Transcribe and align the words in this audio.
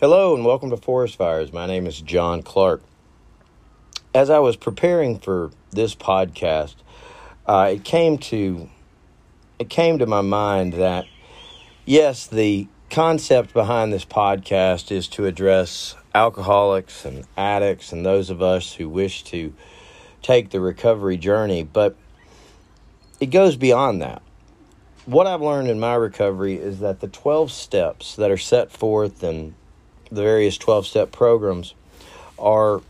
Hello 0.00 0.34
and 0.34 0.44
welcome 0.44 0.70
to 0.70 0.76
Forest 0.76 1.14
Fires. 1.14 1.52
My 1.52 1.66
name 1.68 1.86
is 1.86 2.00
John 2.00 2.42
Clark. 2.42 2.82
As 4.12 4.30
I 4.30 4.40
was 4.40 4.56
preparing 4.56 5.20
for 5.20 5.52
this 5.70 5.94
podcast, 5.94 6.74
uh, 7.46 7.70
it 7.74 7.84
came 7.84 8.18
to 8.18 8.68
it 9.60 9.70
came 9.70 10.00
to 10.00 10.06
my 10.06 10.22
mind 10.22 10.72
that 10.72 11.06
yes, 11.84 12.26
the 12.26 12.66
concept 12.90 13.52
behind 13.52 13.92
this 13.92 14.04
podcast 14.04 14.90
is 14.90 15.06
to 15.06 15.26
address 15.26 15.94
alcoholics 16.16 17.04
and 17.04 17.26
addicts 17.36 17.92
and 17.92 18.04
those 18.04 18.28
of 18.28 18.42
us 18.42 18.72
who 18.72 18.88
wish 18.88 19.22
to 19.22 19.54
take 20.22 20.50
the 20.50 20.60
recovery 20.60 21.16
journey, 21.16 21.62
but 21.62 21.96
it 23.20 23.26
goes 23.26 23.56
beyond 23.56 24.02
that. 24.02 24.22
What 25.06 25.26
I've 25.26 25.40
learned 25.40 25.68
in 25.68 25.80
my 25.80 25.94
recovery 25.94 26.54
is 26.54 26.80
that 26.80 27.00
the 27.00 27.08
12 27.08 27.50
steps 27.50 28.16
that 28.16 28.30
are 28.30 28.38
set 28.38 28.70
forth 28.70 29.24
in 29.24 29.54
the 30.10 30.22
various 30.22 30.58
12 30.58 30.86
step 30.86 31.12
programs 31.12 31.74
are 32.38 32.80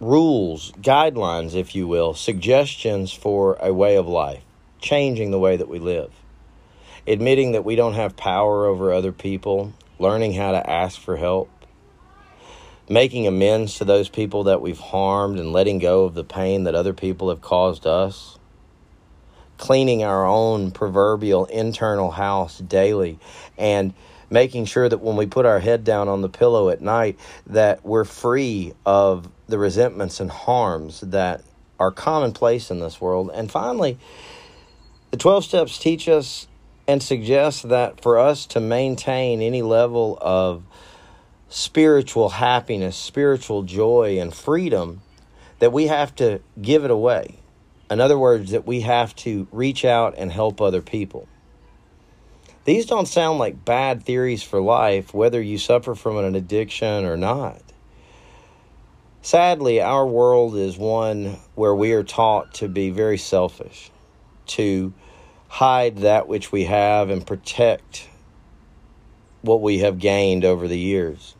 rules, 0.00 0.72
guidelines, 0.72 1.54
if 1.54 1.74
you 1.74 1.86
will, 1.86 2.14
suggestions 2.14 3.12
for 3.12 3.56
a 3.60 3.72
way 3.72 3.96
of 3.96 4.06
life, 4.06 4.42
changing 4.80 5.30
the 5.30 5.38
way 5.38 5.56
that 5.56 5.68
we 5.68 5.78
live, 5.78 6.12
admitting 7.06 7.52
that 7.52 7.64
we 7.64 7.76
don't 7.76 7.94
have 7.94 8.16
power 8.16 8.66
over 8.66 8.92
other 8.92 9.12
people, 9.12 9.72
learning 9.98 10.34
how 10.34 10.52
to 10.52 10.70
ask 10.70 11.00
for 11.00 11.16
help, 11.16 11.50
making 12.88 13.26
amends 13.26 13.78
to 13.78 13.84
those 13.84 14.08
people 14.08 14.44
that 14.44 14.60
we've 14.60 14.78
harmed 14.78 15.38
and 15.38 15.52
letting 15.52 15.78
go 15.78 16.04
of 16.04 16.14
the 16.14 16.24
pain 16.24 16.64
that 16.64 16.74
other 16.74 16.92
people 16.92 17.30
have 17.30 17.40
caused 17.40 17.86
us. 17.86 18.38
Cleaning 19.56 20.02
our 20.02 20.26
own 20.26 20.70
proverbial 20.70 21.46
internal 21.46 22.10
house 22.10 22.58
daily 22.58 23.18
and 23.56 23.94
making 24.30 24.64
sure 24.64 24.88
that 24.88 24.98
when 24.98 25.16
we 25.16 25.26
put 25.26 25.46
our 25.46 25.60
head 25.60 25.84
down 25.84 26.08
on 26.08 26.20
the 26.20 26.28
pillow 26.28 26.68
at 26.68 26.80
night 26.80 27.18
that 27.46 27.84
we're 27.84 28.04
free 28.04 28.72
of 28.84 29.30
the 29.46 29.58
resentments 29.58 30.18
and 30.18 30.30
harms 30.30 31.00
that 31.02 31.42
are 31.78 31.92
commonplace 31.92 32.70
in 32.70 32.80
this 32.80 33.00
world 33.00 33.30
and 33.32 33.50
finally 33.50 33.98
the 35.10 35.16
12 35.16 35.44
steps 35.44 35.78
teach 35.78 36.08
us 36.08 36.48
and 36.88 37.02
suggest 37.02 37.68
that 37.68 38.00
for 38.00 38.18
us 38.18 38.46
to 38.46 38.60
maintain 38.60 39.40
any 39.40 39.62
level 39.62 40.18
of 40.20 40.64
spiritual 41.54 42.30
happiness 42.30 42.96
spiritual 42.96 43.62
joy 43.62 44.18
and 44.18 44.34
freedom 44.34 45.00
that 45.60 45.72
we 45.72 45.86
have 45.86 46.14
to 46.14 46.40
give 46.60 46.84
it 46.84 46.90
away 46.90 47.38
in 47.90 48.00
other 48.00 48.18
words 48.18 48.50
that 48.50 48.66
we 48.66 48.80
have 48.80 49.14
to 49.14 49.46
reach 49.52 49.84
out 49.84 50.14
and 50.16 50.32
help 50.32 50.60
other 50.60 50.82
people 50.82 51.28
these 52.64 52.86
don't 52.86 53.06
sound 53.06 53.38
like 53.38 53.64
bad 53.64 54.02
theories 54.04 54.42
for 54.42 54.60
life, 54.60 55.12
whether 55.12 55.40
you 55.40 55.58
suffer 55.58 55.94
from 55.94 56.16
an 56.16 56.34
addiction 56.34 57.04
or 57.04 57.16
not. 57.16 57.60
Sadly, 59.20 59.82
our 59.82 60.06
world 60.06 60.56
is 60.56 60.78
one 60.78 61.36
where 61.54 61.74
we 61.74 61.92
are 61.92 62.02
taught 62.02 62.54
to 62.54 62.68
be 62.68 62.90
very 62.90 63.18
selfish, 63.18 63.90
to 64.46 64.94
hide 65.48 65.98
that 65.98 66.26
which 66.26 66.52
we 66.52 66.64
have 66.64 67.10
and 67.10 67.26
protect 67.26 68.08
what 69.42 69.60
we 69.60 69.78
have 69.78 69.98
gained 69.98 70.44
over 70.44 70.66
the 70.66 70.78
years. 70.78 71.33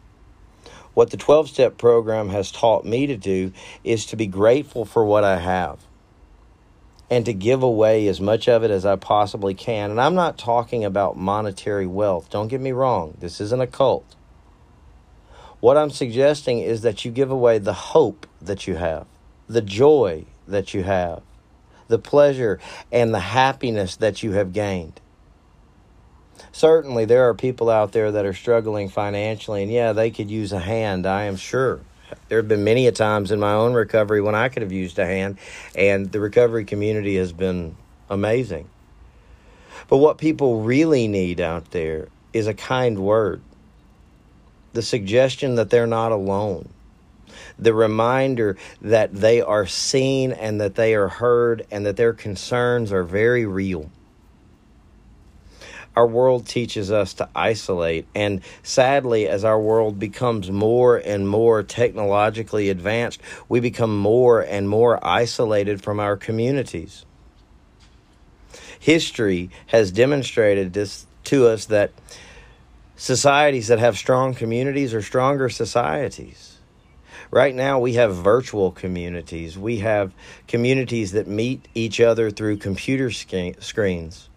What 0.95 1.11
the 1.11 1.17
12 1.17 1.49
step 1.49 1.77
program 1.77 2.29
has 2.29 2.51
taught 2.53 2.85
me 2.85 3.07
to 3.07 3.17
do 3.17 3.53
is 3.83 4.07
to 4.07 4.17
be 4.17 4.27
grateful 4.27 4.85
for 4.85 5.05
what 5.05 5.25
I 5.25 5.39
have 5.39 5.81
and 7.11 7.27
to 7.27 7.35
give 7.35 7.63
away 7.63 8.07
as 8.07 8.21
much 8.21 8.49
of 8.49 8.63
it 8.65 8.71
as 8.71 8.87
I 8.87 8.97
possibly 8.97 9.55
can. 9.55 9.91
And 9.91 10.01
I'm 10.01 10.15
not 10.15 10.39
talking 10.39 10.85
about 10.85 11.17
monetary 11.17 11.87
wealth. 11.87 12.31
Don't 12.31 12.49
get 12.49 12.61
me 12.61 12.73
wrong, 12.73 13.17
this 13.21 13.41
isn't 13.41 13.61
a 13.61 13.67
cult. 13.67 14.15
What 15.61 15.77
I'm 15.77 15.91
suggesting 15.91 16.61
is 16.61 16.83
that 16.83 17.05
you 17.05 17.11
give 17.11 17.31
away 17.31 17.59
the 17.59 17.73
hope 17.73 18.27
that 18.41 18.67
you 18.67 18.77
have, 18.77 19.07
the 19.49 19.63
joy 19.63 20.27
that 20.47 20.75
you 20.75 20.83
have, 20.83 21.23
the 21.89 21.99
pleasure 21.99 22.61
and 22.93 23.15
the 23.15 23.21
happiness 23.21 23.97
that 23.97 24.23
you 24.23 24.33
have 24.33 24.53
gained. 24.53 25.01
Certainly, 26.55 27.07
there 27.07 27.29
are 27.29 27.35
people 27.35 27.69
out 27.69 27.91
there 27.91 28.13
that 28.13 28.25
are 28.25 28.33
struggling 28.33 28.89
financially, 28.89 29.65
and 29.65 29.73
yeah, 29.73 29.93
they 29.93 30.13
could 30.13 30.31
use 30.31 30.53
a 30.53 30.61
hand, 30.61 31.05
I 31.05 31.25
am 31.25 31.35
sure 31.35 31.81
there 32.29 32.39
have 32.39 32.47
been 32.47 32.63
many 32.63 32.87
a 32.87 32.93
times 32.93 33.33
in 33.33 33.41
my 33.41 33.53
own 33.53 33.73
recovery 33.73 34.21
when 34.21 34.37
I 34.37 34.49
could 34.49 34.63
have 34.63 34.71
used 34.71 34.99
a 35.01 35.05
hand, 35.05 35.39
and 35.75 36.13
the 36.13 36.21
recovery 36.21 36.65
community 36.65 37.17
has 37.17 37.33
been 37.33 37.77
amazing. 38.09 38.69
But 39.89 39.97
what 39.97 40.19
people 40.19 40.61
really 40.61 41.09
need 41.09 41.41
out 41.41 41.73
there 41.73 42.07
is 42.33 42.47
a 42.47 42.55
kind 42.55 43.01
word, 43.01 43.43
the 44.75 44.83
suggestion 44.83 45.57
that 45.57 45.71
they're 45.71 45.89
not 45.89 46.13
alone, 46.13 46.69
the 47.59 47.75
reminder 47.75 48.57
that 48.81 49.13
they 49.13 49.41
are 49.41 49.67
seen 49.67 50.31
and 50.31 50.61
that 50.61 50.77
they 50.77 50.95
are 50.95 51.09
heard 51.09 51.67
and 51.73 51.85
that 51.85 51.97
their 51.97 52.13
concerns 52.13 52.93
are 52.93 53.03
very 53.03 53.45
real. 53.45 53.91
Our 55.97 56.07
world 56.07 56.47
teaches 56.47 56.91
us 56.91 57.15
to 57.15 57.29
isolate. 57.35 58.07
And 58.15 58.41
sadly, 58.63 59.29
as 59.29 59.45
our 59.45 59.61
world 59.61 59.99
becomes 59.99 60.51
more 60.51 60.97
and 60.97 61.29
more 61.29 61.63
technologically 61.63 62.69
advanced, 62.69 63.21
we 63.49 63.61
become 63.61 63.97
more 63.97 64.41
and 64.41 64.69
more 64.69 65.05
isolated 65.07 65.83
from 65.83 66.01
our 66.01 66.17
communities. 66.17 67.05
History 68.81 69.51
has 69.69 69.93
demonstrated 69.93 70.73
this 70.73 71.07
to 71.25 71.47
us 71.47 71.67
that 71.67 71.93
societies 72.97 73.69
that 73.69 73.79
have 73.79 73.97
strong 73.97 74.35
communities 74.35 74.93
are 74.93 75.03
stronger 75.03 75.49
societies. 75.49 76.59
Right 77.31 77.55
now, 77.55 77.79
we 77.79 77.95
have 77.95 78.15
virtual 78.15 78.71
communities. 78.71 79.57
We 79.57 79.79
have 79.79 80.13
communities 80.47 81.13
that 81.13 81.27
meet 81.27 81.67
each 81.75 82.01
other 82.01 82.31
through 82.31 82.59
computer 82.59 83.11
screens 83.11 84.29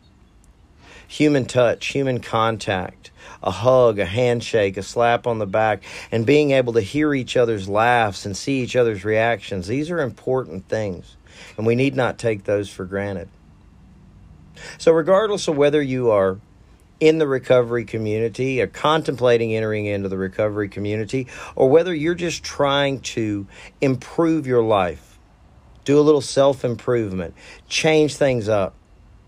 human 1.08 1.46
touch, 1.46 1.88
human 1.88 2.20
contact, 2.20 3.12
a 3.42 3.52
hug, 3.52 4.00
a 4.00 4.06
handshake, 4.06 4.78
a 4.78 4.84
slap 4.84 5.28
on 5.28 5.40
the 5.40 5.48
back, 5.48 5.84
and 6.12 6.26
being 6.26 6.52
able 6.52 6.74
to 6.74 6.82
hear 6.82 7.14
each 7.14 7.38
other's 7.38 7.70
laughs 7.70 8.26
and 8.26 8.36
see 8.36 8.62
each 8.62 8.76
other's 8.76 9.06
reactions. 9.06 9.68
These 9.68 9.90
are 9.90 10.02
important 10.02 10.68
things, 10.68 11.18
and 11.58 11.66
we 11.66 11.76
need 11.76 11.96
not 11.96 12.18
take 12.18 12.44
those 12.44 12.70
for 12.70 12.86
granted. 12.86 13.30
So, 14.78 14.92
regardless 14.92 15.48
of 15.48 15.56
whether 15.56 15.82
you 15.82 16.12
are 16.12 16.40
in 17.00 17.20
the 17.20 17.28
recovery 17.28 17.86
community 17.86 18.62
or 18.62 18.68
contemplating 18.68 19.56
entering 19.56 19.86
into 19.86 20.10
the 20.10 20.18
recovery 20.18 20.68
community, 20.68 21.28
or 21.56 21.70
whether 21.70 21.94
you're 21.94 22.16
just 22.16 22.44
trying 22.44 23.00
to 23.02 23.48
improve 23.82 24.48
your 24.48 24.64
life, 24.64 25.20
do 25.86 26.00
a 26.00 26.02
little 26.02 26.22
self 26.22 26.66
improvement, 26.66 27.34
change 27.70 28.16
things 28.16 28.50
up, 28.50 28.74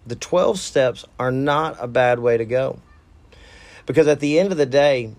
the 0.05 0.15
12 0.15 0.59
steps 0.59 1.05
are 1.19 1.31
not 1.31 1.77
a 1.79 1.87
bad 1.87 2.19
way 2.19 2.37
to 2.37 2.45
go. 2.45 2.79
Because 3.85 4.07
at 4.07 4.19
the 4.19 4.39
end 4.39 4.51
of 4.51 4.57
the 4.57 4.65
day, 4.65 5.13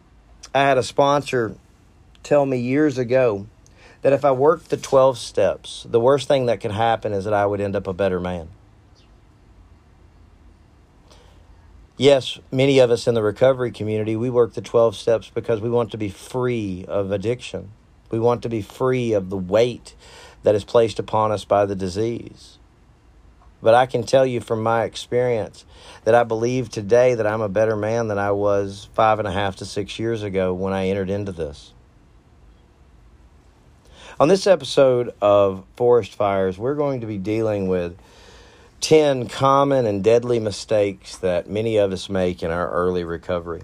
I 0.55 0.61
had 0.61 0.79
a 0.79 0.83
sponsor 0.83 1.57
tell 2.23 2.47
me 2.47 2.59
years 2.59 2.99
ago 2.99 3.47
that 4.03 4.13
if 4.13 4.25
I 4.25 4.33
worked 4.33 4.71
the 4.71 4.77
12 4.77 5.19
steps, 5.19 5.87
the 5.89 6.01
worst 6.01 6.29
thing 6.29 6.47
that 6.47 6.61
could 6.61 6.73
happen 6.73 7.13
is 7.13 7.25
that 7.25 7.35
I 7.35 7.47
would 7.47 7.61
end 7.61 7.77
up 7.77 7.87
a 7.87 7.93
better 7.93 8.21
man. 8.21 8.49
Yes, 11.97 12.39
many 12.51 12.79
of 12.79 12.91
us 12.91 13.07
in 13.07 13.15
the 13.15 13.23
recovery 13.23 13.71
community, 13.71 14.17
we 14.17 14.31
work 14.31 14.55
the 14.55 14.63
12 14.63 14.97
steps 14.97 15.31
because 15.35 15.61
we 15.61 15.69
want 15.69 15.91
to 15.91 15.99
be 15.99 16.09
free 16.09 16.87
of 16.89 17.13
addiction. 17.13 17.73
We 18.11 18.19
want 18.19 18.43
to 18.43 18.49
be 18.49 18.63
free 18.63 19.13
of 19.13 19.29
the 19.29 19.37
weight 19.37 19.95
that 20.43 20.55
is 20.55 20.65
placed 20.65 20.99
upon 20.99 21.31
us 21.31 21.45
by 21.45 21.67
the 21.67 21.77
disease. 21.77 22.57
But 23.63 23.75
I 23.75 23.87
can 23.87 24.05
tell 24.05 24.25
you 24.25 24.41
from 24.41 24.63
my 24.63 24.85
experience 24.85 25.65
that 26.05 26.15
I 26.15 26.25
believe 26.25 26.71
today 26.71 27.15
that 27.15 27.27
I'm 27.27 27.43
a 27.43 27.49
better 27.49 27.77
man 27.77 28.09
than 28.09 28.19
I 28.19 28.31
was 28.31 28.89
five 28.95 29.19
and 29.19 29.29
a 29.29 29.33
half 29.33 29.57
to 29.57 29.67
six 29.67 29.99
years 29.99 30.23
ago 30.23 30.55
when 30.55 30.73
I 30.73 30.89
entered 30.89 31.11
into 31.11 31.33
this. 31.33 31.73
On 34.19 34.29
this 34.29 34.47
episode 34.47 35.15
of 35.21 35.65
Forest 35.77 36.15
Fires, 36.15 36.59
we're 36.59 36.75
going 36.75 37.01
to 37.01 37.07
be 37.07 37.19
dealing 37.19 37.69
with 37.69 37.97
10 38.81 39.29
common 39.29 39.87
and 39.87 40.03
deadly 40.03 40.39
mistakes 40.39 41.17
that 41.17 41.49
many 41.49 41.77
of 41.77 41.93
us 41.93 42.09
make 42.09 42.43
in 42.43 42.51
our 42.51 42.71
early 42.71 43.05
recovery. 43.05 43.63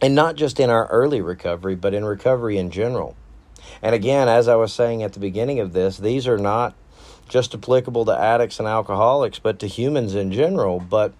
And 0.00 0.14
not 0.14 0.36
just 0.36 0.58
in 0.58 0.68
our 0.68 0.86
early 0.86 1.20
recovery, 1.20 1.74
but 1.74 1.94
in 1.94 2.04
recovery 2.04 2.58
in 2.58 2.70
general. 2.70 3.16
And 3.80 3.94
again, 3.94 4.28
as 4.28 4.48
I 4.48 4.56
was 4.56 4.72
saying 4.72 5.02
at 5.02 5.12
the 5.12 5.20
beginning 5.20 5.60
of 5.60 5.72
this, 5.72 5.98
these 5.98 6.26
are 6.26 6.38
not 6.38 6.74
just 7.32 7.54
applicable 7.54 8.04
to 8.04 8.12
addicts 8.12 8.58
and 8.58 8.68
alcoholics, 8.68 9.38
but 9.38 9.58
to 9.58 9.66
humans 9.66 10.14
in 10.14 10.30
general. 10.30 10.78
But 10.78 11.14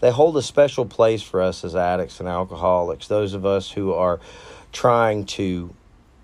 they 0.00 0.10
hold 0.10 0.36
a 0.36 0.42
special 0.42 0.84
place 0.84 1.22
for 1.22 1.40
us 1.40 1.64
as 1.64 1.76
addicts 1.76 2.18
and 2.18 2.28
alcoholics, 2.28 3.06
those 3.06 3.32
of 3.32 3.46
us 3.46 3.70
who 3.70 3.92
are 3.92 4.18
trying 4.72 5.24
to 5.24 5.72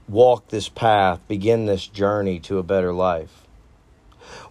walk 0.08 0.48
this 0.48 0.68
path, 0.68 1.20
begin 1.28 1.66
this 1.66 1.86
journey 1.86 2.40
to 2.40 2.58
a 2.58 2.64
better 2.64 2.92
life. 2.92 3.46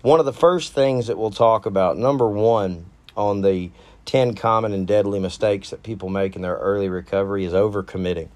One 0.01 0.21
of 0.21 0.25
the 0.25 0.31
first 0.31 0.71
things 0.71 1.07
that 1.07 1.17
we'll 1.17 1.31
talk 1.31 1.65
about, 1.65 1.97
number 1.97 2.29
one, 2.29 2.85
on 3.17 3.41
the 3.41 3.71
10 4.05 4.35
common 4.35 4.71
and 4.71 4.87
deadly 4.87 5.19
mistakes 5.19 5.69
that 5.71 5.83
people 5.83 6.07
make 6.07 6.37
in 6.37 6.43
their 6.43 6.55
early 6.55 6.87
recovery, 6.87 7.43
is 7.43 7.51
overcommitting. 7.51 8.29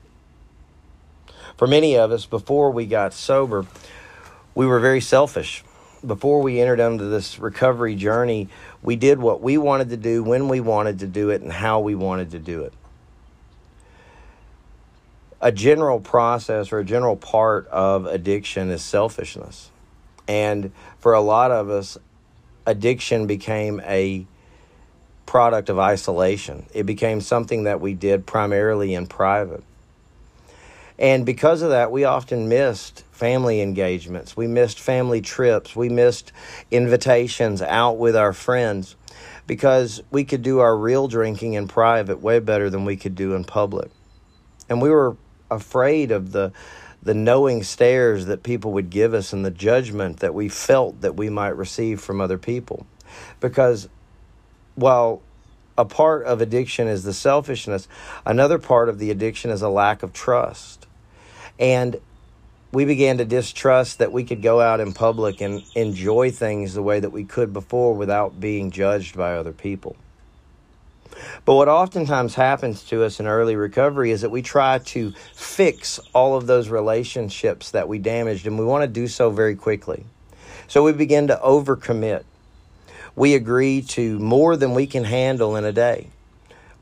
For 1.56 1.66
many 1.66 1.96
of 1.96 2.12
us, 2.12 2.26
before 2.26 2.72
we 2.72 2.86
got 2.86 3.14
sober, 3.14 3.66
we 4.54 4.66
were 4.66 4.82
very 4.82 5.00
selfish. 5.00 5.64
Before 6.06 6.42
we 6.42 6.60
entered 6.60 6.80
into 6.80 7.06
this 7.06 7.38
recovery 7.38 7.96
journey, 7.96 8.50
we 8.82 8.96
did 8.96 9.20
what 9.20 9.42
we 9.42 9.58
wanted 9.58 9.90
to 9.90 9.98
do, 9.98 10.24
when 10.24 10.48
we 10.48 10.60
wanted 10.60 11.00
to 11.00 11.08
do 11.08 11.30
it, 11.30 11.42
and 11.42 11.52
how 11.52 11.80
we 11.80 11.94
wanted 11.94 12.32
to 12.32 12.40
do 12.40 12.64
it. 12.64 12.74
A 15.42 15.52
general 15.52 16.00
process 16.00 16.72
or 16.72 16.80
a 16.80 16.86
general 16.86 17.16
part 17.16 17.68
of 17.68 18.06
addiction 18.06 18.70
is 18.70 18.82
selfishness. 18.82 19.70
And 20.28 20.72
for 21.00 21.14
a 21.14 21.22
lot 21.22 21.52
of 21.52 21.70
us, 21.70 21.98
addiction 22.66 23.28
became 23.28 23.80
a 23.86 24.26
product 25.26 25.70
of 25.70 25.80
isolation. 25.80 26.66
It 26.74 26.86
became 26.86 27.22
something 27.22 27.64
that 27.64 27.80
we 27.80 27.94
did 27.94 28.26
primarily 28.26 28.94
in 28.94 29.08
private. 29.08 29.64
And 31.02 31.26
because 31.26 31.64
of 31.64 31.72
that, 31.72 31.92
we 31.92 32.04
often 32.04 32.48
missed 32.48 33.04
family 33.12 33.60
engagements. 33.60 34.38
We 34.38 34.46
missed 34.46 34.80
family 34.80 35.20
trips. 35.20 35.76
We 35.76 35.90
missed 35.90 36.32
invitations 36.70 37.64
out 37.64 37.98
with 37.98 38.16
our 38.16 38.34
friends 38.34 38.96
because 39.48 40.04
we 40.12 40.24
could 40.24 40.44
do 40.44 40.60
our 40.60 40.78
real 40.78 41.08
drinking 41.08 41.54
in 41.54 41.68
private 41.68 42.22
way 42.22 42.38
better 42.38 42.70
than 42.70 42.86
we 42.86 42.98
could 42.98 43.16
do 43.16 43.34
in 43.34 43.46
public. 43.46 43.90
And 44.70 44.80
we 44.80 44.92
were 44.92 45.18
afraid 45.50 46.12
of 46.12 46.32
the 46.32 46.54
the 47.04 47.16
knowing 47.16 47.64
stares 47.64 48.28
that 48.28 48.44
people 48.44 48.74
would 48.74 48.92
give 48.92 49.16
us 49.16 49.34
and 49.34 49.44
the 49.44 49.50
judgment 49.50 50.20
that 50.20 50.36
we 50.36 50.48
felt 50.48 51.02
that 51.02 51.16
we 51.16 51.32
might 51.32 51.58
receive 51.58 52.00
from 52.00 52.22
other 52.22 52.38
people. 52.38 52.86
Because 53.40 53.90
while 54.76 55.24
a 55.80 55.84
part 55.84 56.24
of 56.26 56.42
addiction 56.42 56.88
is 56.88 57.04
the 57.04 57.14
selfishness, 57.14 57.88
another 58.24 58.60
part 58.60 58.88
of 58.88 59.00
the 59.00 59.10
addiction 59.10 59.50
is 59.50 59.64
a 59.64 59.70
lack 59.70 60.04
of 60.04 60.14
trust. 60.14 60.86
And 61.62 62.02
we 62.74 62.86
began 62.86 63.20
to 63.20 63.26
distrust 63.26 64.00
that 64.00 64.12
we 64.12 64.24
could 64.24 64.42
go 64.42 64.60
out 64.60 64.80
in 64.80 64.94
public 64.94 65.42
and 65.42 65.64
enjoy 65.76 66.32
things 66.32 66.74
the 66.74 66.82
way 66.82 67.00
that 67.00 67.12
we 67.12 67.24
could 67.24 67.54
before 67.54 67.94
without 67.94 68.40
being 68.40 68.72
judged 68.72 69.16
by 69.16 69.36
other 69.36 69.54
people. 69.54 69.96
But 71.46 71.56
what 71.56 71.68
oftentimes 71.68 72.34
happens 72.34 72.84
to 72.86 73.04
us 73.04 73.20
in 73.20 73.28
early 73.28 73.56
recovery 73.56 74.12
is 74.12 74.22
that 74.22 74.32
we 74.32 74.42
try 74.42 74.80
to 74.80 75.14
fix 75.36 76.00
all 76.14 76.36
of 76.36 76.48
those 76.48 76.70
relationships 76.70 77.72
that 77.72 77.88
we 77.88 78.00
damaged, 78.00 78.48
and 78.48 78.58
we 78.58 78.66
want 78.66 78.84
to 78.84 78.88
do 78.88 79.08
so 79.08 79.30
very 79.30 79.56
quickly. 79.56 80.06
So 80.68 80.84
we 80.84 80.94
begin 80.94 81.28
to 81.28 81.40
overcommit. 81.44 82.24
We 83.16 83.36
agree 83.36 83.82
to 83.90 84.18
more 84.20 84.56
than 84.56 84.74
we 84.74 84.88
can 84.88 85.04
handle 85.04 85.58
in 85.58 85.66
a 85.66 85.74
day, 85.74 86.08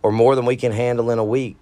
or 0.04 0.12
more 0.12 0.36
than 0.36 0.46
we 0.46 0.56
can 0.56 0.72
handle 0.72 1.10
in 1.10 1.18
a 1.18 1.25
week, 1.25 1.58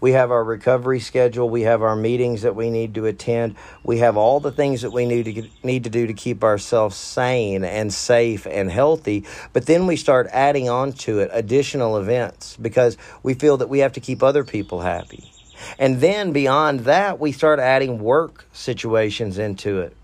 we 0.00 0.12
have 0.12 0.30
our 0.30 0.44
recovery 0.44 1.00
schedule. 1.00 1.48
We 1.48 1.62
have 1.62 1.82
our 1.82 1.96
meetings 1.96 2.42
that 2.42 2.54
we 2.54 2.70
need 2.70 2.94
to 2.94 3.06
attend. 3.06 3.56
We 3.82 3.98
have 3.98 4.16
all 4.16 4.40
the 4.40 4.52
things 4.52 4.82
that 4.82 4.90
we 4.90 5.06
need 5.06 5.24
to 5.24 5.32
get, 5.32 5.64
need 5.64 5.84
to 5.84 5.90
do 5.90 6.06
to 6.06 6.14
keep 6.14 6.44
ourselves 6.44 6.96
sane 6.96 7.64
and 7.64 7.92
safe 7.92 8.46
and 8.46 8.70
healthy. 8.70 9.24
But 9.52 9.66
then 9.66 9.86
we 9.86 9.96
start 9.96 10.28
adding 10.32 10.68
on 10.68 10.92
to 10.92 11.20
it 11.20 11.30
additional 11.32 11.96
events 11.96 12.56
because 12.56 12.96
we 13.22 13.34
feel 13.34 13.56
that 13.58 13.68
we 13.68 13.80
have 13.80 13.92
to 13.94 14.00
keep 14.00 14.22
other 14.22 14.44
people 14.44 14.80
happy. 14.80 15.30
And 15.78 16.00
then 16.00 16.32
beyond 16.32 16.80
that, 16.80 17.18
we 17.18 17.32
start 17.32 17.58
adding 17.58 17.98
work 17.98 18.46
situations 18.52 19.38
into 19.38 19.80
it 19.80 19.96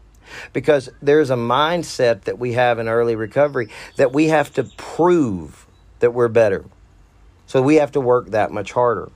because 0.52 0.88
there's 1.02 1.30
a 1.30 1.36
mindset 1.36 2.22
that 2.22 2.38
we 2.38 2.54
have 2.54 2.78
in 2.78 2.88
early 2.88 3.16
recovery 3.16 3.68
that 3.96 4.12
we 4.12 4.28
have 4.28 4.52
to 4.54 4.64
prove 4.76 5.66
that 6.00 6.12
we're 6.12 6.28
better. 6.28 6.64
So 7.46 7.60
we 7.60 7.76
have 7.76 7.92
to 7.92 8.00
work 8.00 8.30
that 8.30 8.50
much 8.50 8.72
harder. 8.72 9.10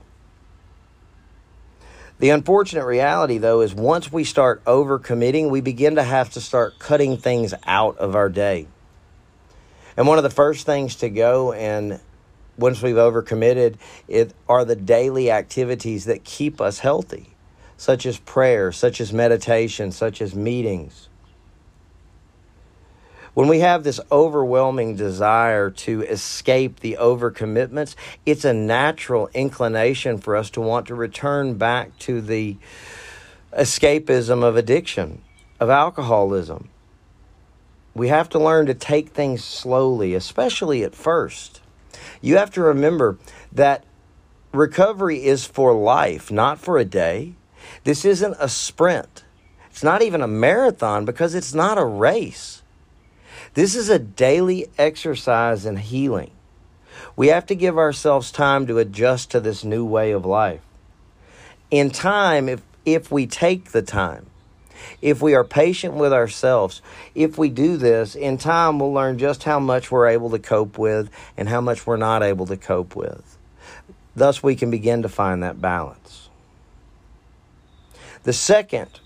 The 2.19 2.31
unfortunate 2.31 2.85
reality, 2.85 3.37
though, 3.37 3.61
is 3.61 3.75
once 3.75 4.11
we 4.11 4.23
start 4.23 4.63
overcommitting, 4.65 5.51
we 5.51 5.61
begin 5.61 5.95
to 5.95 6.03
have 6.03 6.31
to 6.31 6.41
start 6.41 6.79
cutting 6.79 7.17
things 7.17 7.53
out 7.65 7.97
of 7.99 8.15
our 8.15 8.27
day. 8.29 8.67
And 9.95 10.07
one 10.07 10.17
of 10.17 10.23
the 10.23 10.31
first 10.31 10.65
things 10.65 10.95
to 10.97 11.09
go 11.09 11.53
and 11.53 11.99
once 12.57 12.81
we've 12.81 12.95
overcommitted 12.95 13.75
it 14.07 14.33
are 14.49 14.65
the 14.65 14.75
daily 14.75 15.29
activities 15.29 16.05
that 16.05 16.23
keep 16.23 16.59
us 16.59 16.79
healthy, 16.79 17.35
such 17.77 18.07
as 18.07 18.17
prayer, 18.17 18.71
such 18.71 18.99
as 18.99 19.13
meditation, 19.13 19.91
such 19.91 20.19
as 20.19 20.33
meetings. 20.33 21.06
When 23.37 23.49
we 23.49 23.59
have 23.59 23.83
this 23.83 23.99
overwhelming 24.11 24.95
desire 24.95 25.69
to 25.69 26.01
escape 26.01 26.79
the 26.79 26.97
overcommitments, 26.99 27.93
it's 28.25 28.43
a 28.43 28.51
natural 28.51 29.29
inclination 29.31 30.17
for 30.17 30.35
us 30.35 30.49
to 30.49 30.61
want 30.61 30.87
to 30.87 30.95
return 30.95 31.53
back 31.53 31.95
to 31.99 32.19
the 32.19 32.57
escapism 33.53 34.41
of 34.41 34.57
addiction, 34.57 35.21
of 35.59 35.69
alcoholism. 35.69 36.69
We 37.93 38.07
have 38.07 38.27
to 38.29 38.39
learn 38.39 38.65
to 38.65 38.73
take 38.73 39.09
things 39.09 39.43
slowly, 39.43 40.15
especially 40.15 40.83
at 40.83 40.95
first. 40.95 41.61
You 42.21 42.37
have 42.37 42.49
to 42.53 42.61
remember 42.63 43.19
that 43.51 43.83
recovery 44.51 45.23
is 45.23 45.45
for 45.45 45.75
life, 45.75 46.31
not 46.31 46.57
for 46.57 46.79
a 46.79 46.85
day. 46.85 47.35
This 47.83 48.03
isn't 48.03 48.35
a 48.39 48.49
sprint. 48.49 49.25
It's 49.69 49.83
not 49.83 50.01
even 50.01 50.23
a 50.23 50.27
marathon 50.27 51.05
because 51.05 51.35
it's 51.35 51.53
not 51.53 51.77
a 51.77 51.85
race. 51.85 52.63
This 53.57 53.73
is 53.73 53.89
a 53.89 53.97
daily 53.97 54.67
exercise 54.77 55.65
in 55.65 55.77
healing. 55.77 56.29
We 57.15 57.29
have 57.29 57.47
to 57.47 57.55
give 57.55 57.75
ourselves 57.75 58.31
time 58.31 58.67
to 58.67 58.77
adjust 58.77 59.31
to 59.31 59.39
this 59.39 59.63
new 59.63 59.83
way 59.83 60.11
of 60.11 60.27
life. 60.27 60.61
In 61.71 61.89
time, 61.89 62.49
if, 62.49 62.61
if 62.85 63.11
we 63.11 63.25
take 63.25 63.71
the 63.71 63.81
time, 63.81 64.27
if 65.01 65.23
we 65.23 65.33
are 65.33 65.43
patient 65.43 65.95
with 65.95 66.13
ourselves, 66.13 66.83
if 67.15 67.39
we 67.39 67.49
do 67.49 67.77
this, 67.77 68.13
in 68.13 68.37
time 68.37 68.77
we'll 68.77 68.93
learn 68.93 69.17
just 69.17 69.41
how 69.41 69.59
much 69.59 69.89
we're 69.89 70.05
able 70.05 70.29
to 70.29 70.37
cope 70.37 70.77
with 70.77 71.09
and 71.35 71.49
how 71.49 71.59
much 71.59 71.87
we're 71.87 71.97
not 71.97 72.21
able 72.21 72.45
to 72.45 72.57
cope 72.57 72.95
with. 72.95 73.39
Thus, 74.15 74.43
we 74.43 74.55
can 74.55 74.69
begin 74.69 75.01
to 75.01 75.09
find 75.09 75.41
that 75.41 75.59
balance. 75.59 76.29
The 78.21 78.33
second 78.33 78.99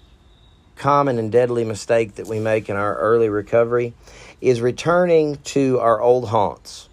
common 0.82 1.20
and 1.20 1.32
deadly 1.32 1.64
mistake 1.64 2.16
that 2.16 2.26
we 2.26 2.40
make 2.40 2.68
in 2.68 2.76
our 2.76 2.96
early 2.96 3.30
recovery 3.30 3.94
is 4.42 4.60
returning 4.60 5.38
to 5.38 5.80
our 5.80 6.02
old 6.02 6.28
haunts. 6.30 6.90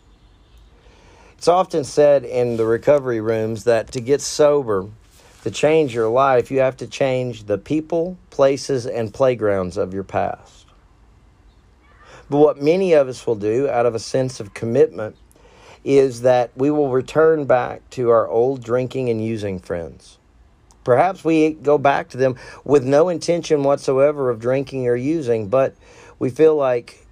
It's 1.39 1.49
often 1.49 1.85
said 1.85 2.25
in 2.25 2.57
the 2.57 2.67
recovery 2.67 3.21
rooms 3.21 3.65
that 3.65 3.93
to 3.93 4.01
get 4.01 4.21
sober, 4.21 4.89
to 5.45 5.51
change 5.51 5.95
your 5.95 6.09
life, 6.09 6.51
you 6.51 6.61
have 6.61 6.77
to 6.79 6.87
change 6.87 7.45
the 7.45 7.59
people, 7.59 8.19
places, 8.31 8.87
and 8.87 9.15
playgrounds 9.15 9.77
of 9.77 9.95
your 9.95 10.03
past. 10.05 10.67
But 12.29 12.39
what 12.39 12.61
many 12.61 12.93
of 12.93 13.09
us 13.09 13.27
will 13.27 13.37
do 13.37 13.69
out 13.69 13.87
of 13.87 13.95
a 13.95 13.99
sense 13.99 14.41
of 14.41 14.53
commitment 14.53 15.17
is 15.85 16.23
that 16.23 16.51
we 16.57 16.71
will 16.71 16.91
return 16.91 17.47
back 17.47 17.89
to 17.91 18.11
our 18.11 18.29
old 18.29 18.63
drinking 18.63 19.09
and 19.09 19.25
using 19.25 19.59
friends. 19.59 20.19
Perhaps 20.85 21.25
we 21.25 21.53
go 21.53 21.79
back 21.79 22.11
to 22.11 22.17
them 22.17 22.37
with 22.65 22.85
no 22.85 23.09
intention 23.09 23.63
whatsoever 23.63 24.29
of 24.29 24.41
drinking 24.41 24.89
or 24.89 24.97
using, 24.97 25.49
but 25.49 25.75
we 26.19 26.31
feel 26.31 26.57
like 26.57 27.07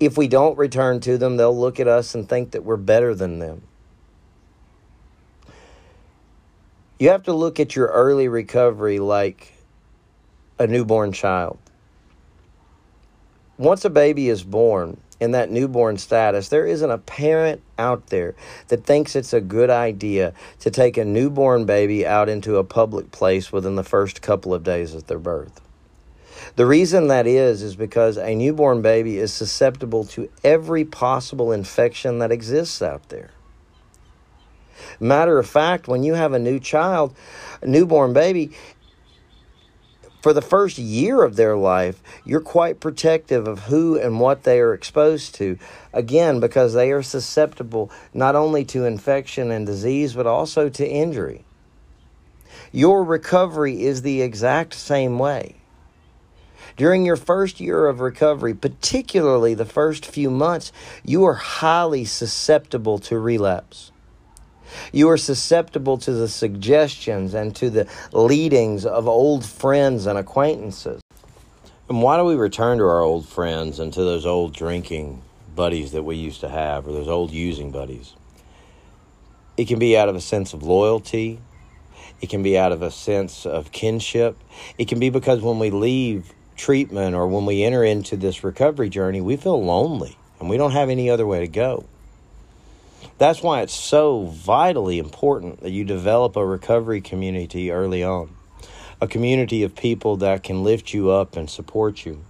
if 0.00 0.16
we 0.16 0.28
don't 0.28 0.56
return 0.56 1.00
to 1.00 1.18
them, 1.18 1.36
they'll 1.36 1.56
look 1.56 1.80
at 1.80 1.88
us 1.88 2.14
and 2.14 2.28
think 2.28 2.52
that 2.52 2.64
we're 2.64 2.76
better 2.76 3.14
than 3.14 3.38
them. 3.38 3.62
You 6.98 7.10
have 7.10 7.24
to 7.24 7.32
look 7.32 7.60
at 7.60 7.76
your 7.76 7.88
early 7.88 8.28
recovery 8.28 8.98
like 8.98 9.52
a 10.58 10.66
newborn 10.66 11.12
child. 11.12 11.58
Once 13.56 13.84
a 13.84 13.90
baby 13.90 14.28
is 14.28 14.42
born 14.42 15.00
in 15.20 15.32
that 15.32 15.50
newborn 15.50 15.96
status, 15.98 16.48
there 16.48 16.66
isn't 16.66 16.90
a 16.90 16.98
parent 16.98 17.60
out 17.76 18.06
there 18.08 18.34
that 18.68 18.84
thinks 18.84 19.16
it's 19.16 19.32
a 19.32 19.40
good 19.40 19.70
idea 19.70 20.32
to 20.60 20.70
take 20.70 20.96
a 20.96 21.04
newborn 21.04 21.66
baby 21.66 22.06
out 22.06 22.28
into 22.28 22.56
a 22.56 22.64
public 22.64 23.10
place 23.10 23.52
within 23.52 23.74
the 23.74 23.84
first 23.84 24.22
couple 24.22 24.54
of 24.54 24.62
days 24.62 24.94
of 24.94 25.06
their 25.06 25.18
birth. 25.18 25.60
The 26.56 26.66
reason 26.66 27.08
that 27.08 27.26
is, 27.26 27.62
is 27.62 27.76
because 27.76 28.16
a 28.16 28.34
newborn 28.34 28.82
baby 28.82 29.18
is 29.18 29.32
susceptible 29.32 30.04
to 30.06 30.30
every 30.42 30.84
possible 30.84 31.52
infection 31.52 32.18
that 32.18 32.32
exists 32.32 32.82
out 32.82 33.08
there. 33.08 33.30
Matter 35.00 35.38
of 35.38 35.48
fact, 35.48 35.88
when 35.88 36.02
you 36.02 36.14
have 36.14 36.32
a 36.32 36.38
new 36.38 36.58
child, 36.58 37.14
a 37.62 37.66
newborn 37.66 38.12
baby, 38.12 38.52
for 40.22 40.32
the 40.32 40.42
first 40.42 40.78
year 40.78 41.22
of 41.22 41.36
their 41.36 41.56
life, 41.56 42.02
you're 42.24 42.40
quite 42.40 42.80
protective 42.80 43.46
of 43.46 43.60
who 43.60 43.98
and 43.98 44.18
what 44.18 44.42
they 44.42 44.60
are 44.60 44.74
exposed 44.74 45.34
to. 45.36 45.58
Again, 45.92 46.40
because 46.40 46.74
they 46.74 46.90
are 46.90 47.02
susceptible 47.02 47.90
not 48.12 48.34
only 48.34 48.64
to 48.66 48.84
infection 48.84 49.50
and 49.50 49.64
disease, 49.64 50.14
but 50.14 50.26
also 50.26 50.68
to 50.68 50.86
injury. 50.86 51.44
Your 52.72 53.04
recovery 53.04 53.82
is 53.82 54.02
the 54.02 54.20
exact 54.20 54.74
same 54.74 55.18
way. 55.18 55.57
During 56.78 57.04
your 57.04 57.16
first 57.16 57.58
year 57.58 57.88
of 57.88 57.98
recovery, 57.98 58.54
particularly 58.54 59.52
the 59.52 59.64
first 59.64 60.06
few 60.06 60.30
months, 60.30 60.70
you 61.04 61.24
are 61.24 61.34
highly 61.34 62.04
susceptible 62.04 63.00
to 63.00 63.18
relapse. 63.18 63.90
You 64.92 65.10
are 65.10 65.16
susceptible 65.16 65.98
to 65.98 66.12
the 66.12 66.28
suggestions 66.28 67.34
and 67.34 67.54
to 67.56 67.68
the 67.68 67.88
leadings 68.12 68.86
of 68.86 69.08
old 69.08 69.44
friends 69.44 70.06
and 70.06 70.16
acquaintances. 70.16 71.02
And 71.88 72.00
why 72.00 72.16
do 72.16 72.24
we 72.24 72.36
return 72.36 72.78
to 72.78 72.84
our 72.84 73.00
old 73.00 73.26
friends 73.26 73.80
and 73.80 73.92
to 73.94 74.04
those 74.04 74.24
old 74.24 74.54
drinking 74.54 75.20
buddies 75.56 75.90
that 75.92 76.04
we 76.04 76.14
used 76.14 76.40
to 76.42 76.48
have 76.48 76.86
or 76.86 76.92
those 76.92 77.08
old 77.08 77.32
using 77.32 77.72
buddies? 77.72 78.14
It 79.56 79.66
can 79.66 79.80
be 79.80 79.98
out 79.98 80.08
of 80.08 80.14
a 80.14 80.20
sense 80.20 80.54
of 80.54 80.62
loyalty. 80.62 81.40
It 82.20 82.28
can 82.28 82.44
be 82.44 82.56
out 82.56 82.70
of 82.70 82.82
a 82.82 82.92
sense 82.92 83.46
of 83.46 83.72
kinship. 83.72 84.38
It 84.78 84.86
can 84.86 85.00
be 85.00 85.10
because 85.10 85.42
when 85.42 85.58
we 85.58 85.70
leave 85.70 86.34
treatment 86.58 87.14
or 87.14 87.26
when 87.26 87.46
we 87.46 87.62
enter 87.62 87.82
into 87.84 88.16
this 88.16 88.44
recovery 88.44 88.88
journey, 88.90 89.20
we 89.20 89.36
feel 89.36 89.62
lonely 89.62 90.18
and 90.40 90.50
we 90.50 90.56
don't 90.56 90.72
have 90.72 90.90
any 90.90 91.08
other 91.08 91.26
way 91.26 91.40
to 91.40 91.48
go. 91.48 91.86
That's 93.16 93.42
why 93.42 93.62
it's 93.62 93.74
so 93.74 94.26
vitally 94.26 94.98
important 94.98 95.60
that 95.62 95.70
you 95.70 95.84
develop 95.84 96.36
a 96.36 96.46
recovery 96.46 97.00
community 97.00 97.70
early 97.70 98.04
on, 98.04 98.30
a 99.00 99.08
community 99.08 99.62
of 99.62 99.74
people 99.74 100.16
that 100.18 100.42
can 100.42 100.62
lift 100.62 100.92
you 100.92 101.10
up 101.10 101.36
and 101.36 101.48
support 101.48 102.04
you. 102.04 102.22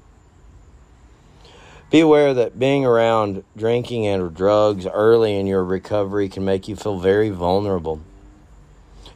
Be 1.90 2.00
aware 2.00 2.35
that 2.35 2.58
being 2.58 2.85
around 2.85 3.44
drinking 3.56 4.06
and 4.06 4.35
drugs 4.35 4.87
early 4.87 5.37
in 5.37 5.47
your 5.47 5.64
recovery 5.64 6.28
can 6.28 6.44
make 6.44 6.68
you 6.68 6.76
feel 6.76 6.99
very 6.99 7.30
vulnerable. 7.30 8.00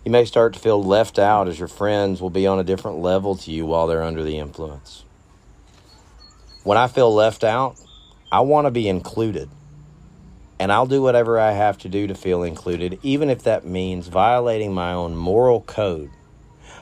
You 0.04 0.10
may 0.10 0.24
start 0.24 0.54
to 0.54 0.58
feel 0.58 0.82
left 0.82 1.18
out 1.20 1.46
as 1.46 1.60
your 1.60 1.68
friends 1.68 2.20
will 2.20 2.30
be 2.30 2.46
on 2.46 2.58
a 2.58 2.64
different 2.64 2.98
level 2.98 3.36
to 3.36 3.50
you 3.52 3.66
while 3.66 3.86
they're 3.86 4.02
under 4.02 4.24
the 4.24 4.38
influence. 4.38 5.04
When 6.64 6.76
I 6.76 6.88
feel 6.88 7.14
left 7.14 7.44
out, 7.44 7.76
I 8.30 8.40
want 8.40 8.66
to 8.66 8.72
be 8.72 8.88
included. 8.88 9.48
And 10.58 10.72
I'll 10.72 10.86
do 10.86 11.02
whatever 11.02 11.38
I 11.38 11.52
have 11.52 11.78
to 11.78 11.88
do 11.88 12.08
to 12.08 12.14
feel 12.14 12.42
included, 12.42 12.98
even 13.02 13.30
if 13.30 13.44
that 13.44 13.64
means 13.64 14.08
violating 14.08 14.72
my 14.72 14.92
own 14.92 15.16
moral 15.16 15.60
code, 15.60 16.10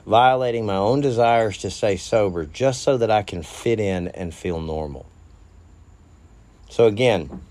violating 0.07 0.65
my 0.65 0.77
own 0.77 1.03
desires 1.03 1.59
to 1.59 1.71
stay 1.71 1.97
sober, 1.97 2.47
just 2.47 2.83
so 2.83 2.97
that 2.97 3.11
I 3.11 3.23
can 3.23 3.43
fit 3.43 3.81
in 3.81 4.09
and 4.09 4.35
feel 4.35 4.61
normal. 4.61 5.07
So, 6.71 6.87
again, 6.87 7.43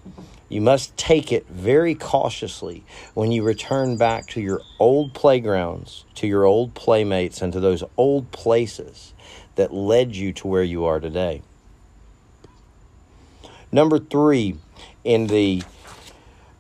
you 0.49 0.61
must 0.61 0.97
take 0.97 1.31
it 1.31 1.47
very 1.47 1.93
cautiously 1.93 2.83
when 3.13 3.31
you 3.31 3.43
return 3.43 3.97
back 3.97 4.27
to 4.29 4.41
your 4.41 4.61
old 4.79 5.13
playgrounds, 5.13 6.05
to 6.15 6.27
your 6.27 6.43
old 6.43 6.73
playmates, 6.73 7.41
and 7.41 7.53
to 7.53 7.59
those 7.59 7.83
old 7.95 8.31
places 8.31 9.13
that 9.55 9.73
led 9.73 10.15
you 10.15 10.33
to 10.33 10.47
where 10.47 10.63
you 10.63 10.85
are 10.85 10.99
today. 10.99 11.43
Number 13.71 13.99
three, 13.99 14.57
in 15.03 15.27
the 15.27 15.61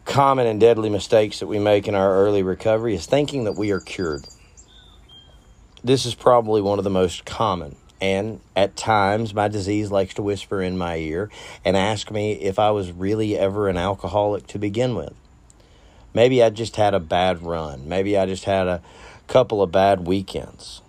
common 0.05 0.45
and 0.45 0.59
deadly 0.59 0.89
mistakes 0.89 1.39
that 1.39 1.47
we 1.47 1.57
make 1.57 1.87
in 1.87 1.95
our 1.95 2.13
early 2.13 2.43
recovery, 2.43 2.93
is 2.93 3.07
thinking 3.07 3.45
that 3.45 3.53
we 3.53 3.71
are 3.71 3.79
cured. 3.79 4.27
This 5.83 6.05
is 6.05 6.13
probably 6.13 6.61
one 6.61 6.77
of 6.77 6.83
the 6.83 6.89
most 6.91 7.25
common. 7.25 7.75
And 8.01 8.39
at 8.55 8.77
times, 8.77 9.33
my 9.33 9.47
disease 9.47 9.91
likes 9.91 10.13
to 10.15 10.21
whisper 10.21 10.61
in 10.61 10.77
my 10.77 10.97
ear 10.97 11.29
and 11.65 11.75
ask 11.75 12.11
me 12.11 12.33
if 12.33 12.57
I 12.57 12.71
was 12.71 12.91
really 12.91 13.37
ever 13.37 13.67
an 13.67 13.77
alcoholic 13.77 14.47
to 14.47 14.59
begin 14.59 14.95
with. 14.95 15.13
Maybe 16.13 16.41
I 16.41 16.49
just 16.49 16.77
had 16.77 16.93
a 16.93 16.99
bad 16.99 17.43
run. 17.43 17.87
Maybe 17.87 18.17
I 18.17 18.25
just 18.25 18.45
had 18.45 18.67
a 18.67 18.81
couple 19.27 19.61
of 19.61 19.71
bad 19.71 20.07
weekends. 20.07 20.81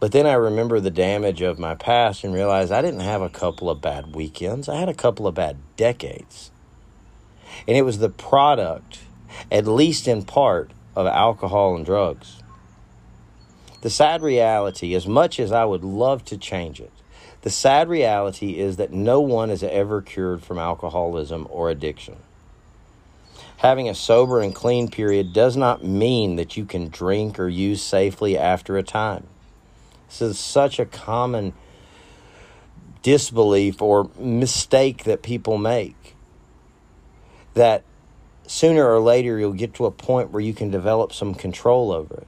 But 0.00 0.12
then 0.12 0.26
I 0.26 0.34
remember 0.34 0.78
the 0.78 0.90
damage 0.90 1.42
of 1.42 1.58
my 1.58 1.74
past 1.74 2.22
and 2.22 2.32
realize 2.32 2.70
I 2.70 2.82
didn't 2.82 3.00
have 3.00 3.22
a 3.22 3.28
couple 3.28 3.68
of 3.68 3.80
bad 3.80 4.14
weekends. 4.14 4.68
I 4.68 4.76
had 4.76 4.88
a 4.88 4.94
couple 4.94 5.26
of 5.26 5.34
bad 5.34 5.56
decades. 5.76 6.52
And 7.66 7.76
it 7.76 7.82
was 7.82 7.98
the 7.98 8.08
product, 8.08 9.00
at 9.50 9.66
least 9.66 10.06
in 10.06 10.22
part, 10.22 10.70
of 10.94 11.06
alcohol 11.06 11.74
and 11.74 11.84
drugs. 11.84 12.42
The 13.80 13.90
sad 13.90 14.22
reality, 14.22 14.94
as 14.94 15.06
much 15.06 15.38
as 15.38 15.52
I 15.52 15.64
would 15.64 15.84
love 15.84 16.24
to 16.26 16.36
change 16.36 16.80
it, 16.80 16.90
the 17.42 17.50
sad 17.50 17.88
reality 17.88 18.58
is 18.58 18.76
that 18.76 18.92
no 18.92 19.20
one 19.20 19.50
is 19.50 19.62
ever 19.62 20.02
cured 20.02 20.42
from 20.42 20.58
alcoholism 20.58 21.46
or 21.50 21.70
addiction. 21.70 22.16
Having 23.58 23.88
a 23.88 23.94
sober 23.94 24.40
and 24.40 24.54
clean 24.54 24.88
period 24.88 25.32
does 25.32 25.56
not 25.56 25.84
mean 25.84 26.36
that 26.36 26.56
you 26.56 26.64
can 26.64 26.88
drink 26.88 27.38
or 27.38 27.48
use 27.48 27.82
safely 27.82 28.36
after 28.36 28.76
a 28.76 28.82
time. 28.82 29.26
This 30.08 30.22
is 30.22 30.38
such 30.38 30.78
a 30.78 30.86
common 30.86 31.52
disbelief 33.02 33.80
or 33.80 34.10
mistake 34.18 35.04
that 35.04 35.22
people 35.22 35.58
make 35.58 36.16
that 37.54 37.82
sooner 38.46 38.88
or 38.88 39.00
later 39.00 39.38
you'll 39.38 39.52
get 39.52 39.74
to 39.74 39.86
a 39.86 39.90
point 39.90 40.30
where 40.30 40.40
you 40.40 40.54
can 40.54 40.70
develop 40.70 41.12
some 41.12 41.34
control 41.34 41.92
over 41.92 42.14
it. 42.14 42.26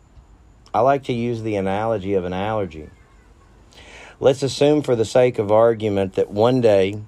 I 0.73 0.81
like 0.81 1.05
to 1.05 1.13
use 1.13 1.43
the 1.43 1.57
analogy 1.57 2.15
of 2.15 2.25
an 2.25 2.33
allergy. 2.33 2.91
Let's 4.21 4.43
assume, 4.43 4.83
for 4.83 4.95
the 4.95 5.05
sake 5.05 5.39
of 5.39 5.51
argument, 5.51 6.15
that 6.15 6.31
one 6.31 6.61
day 6.61 7.01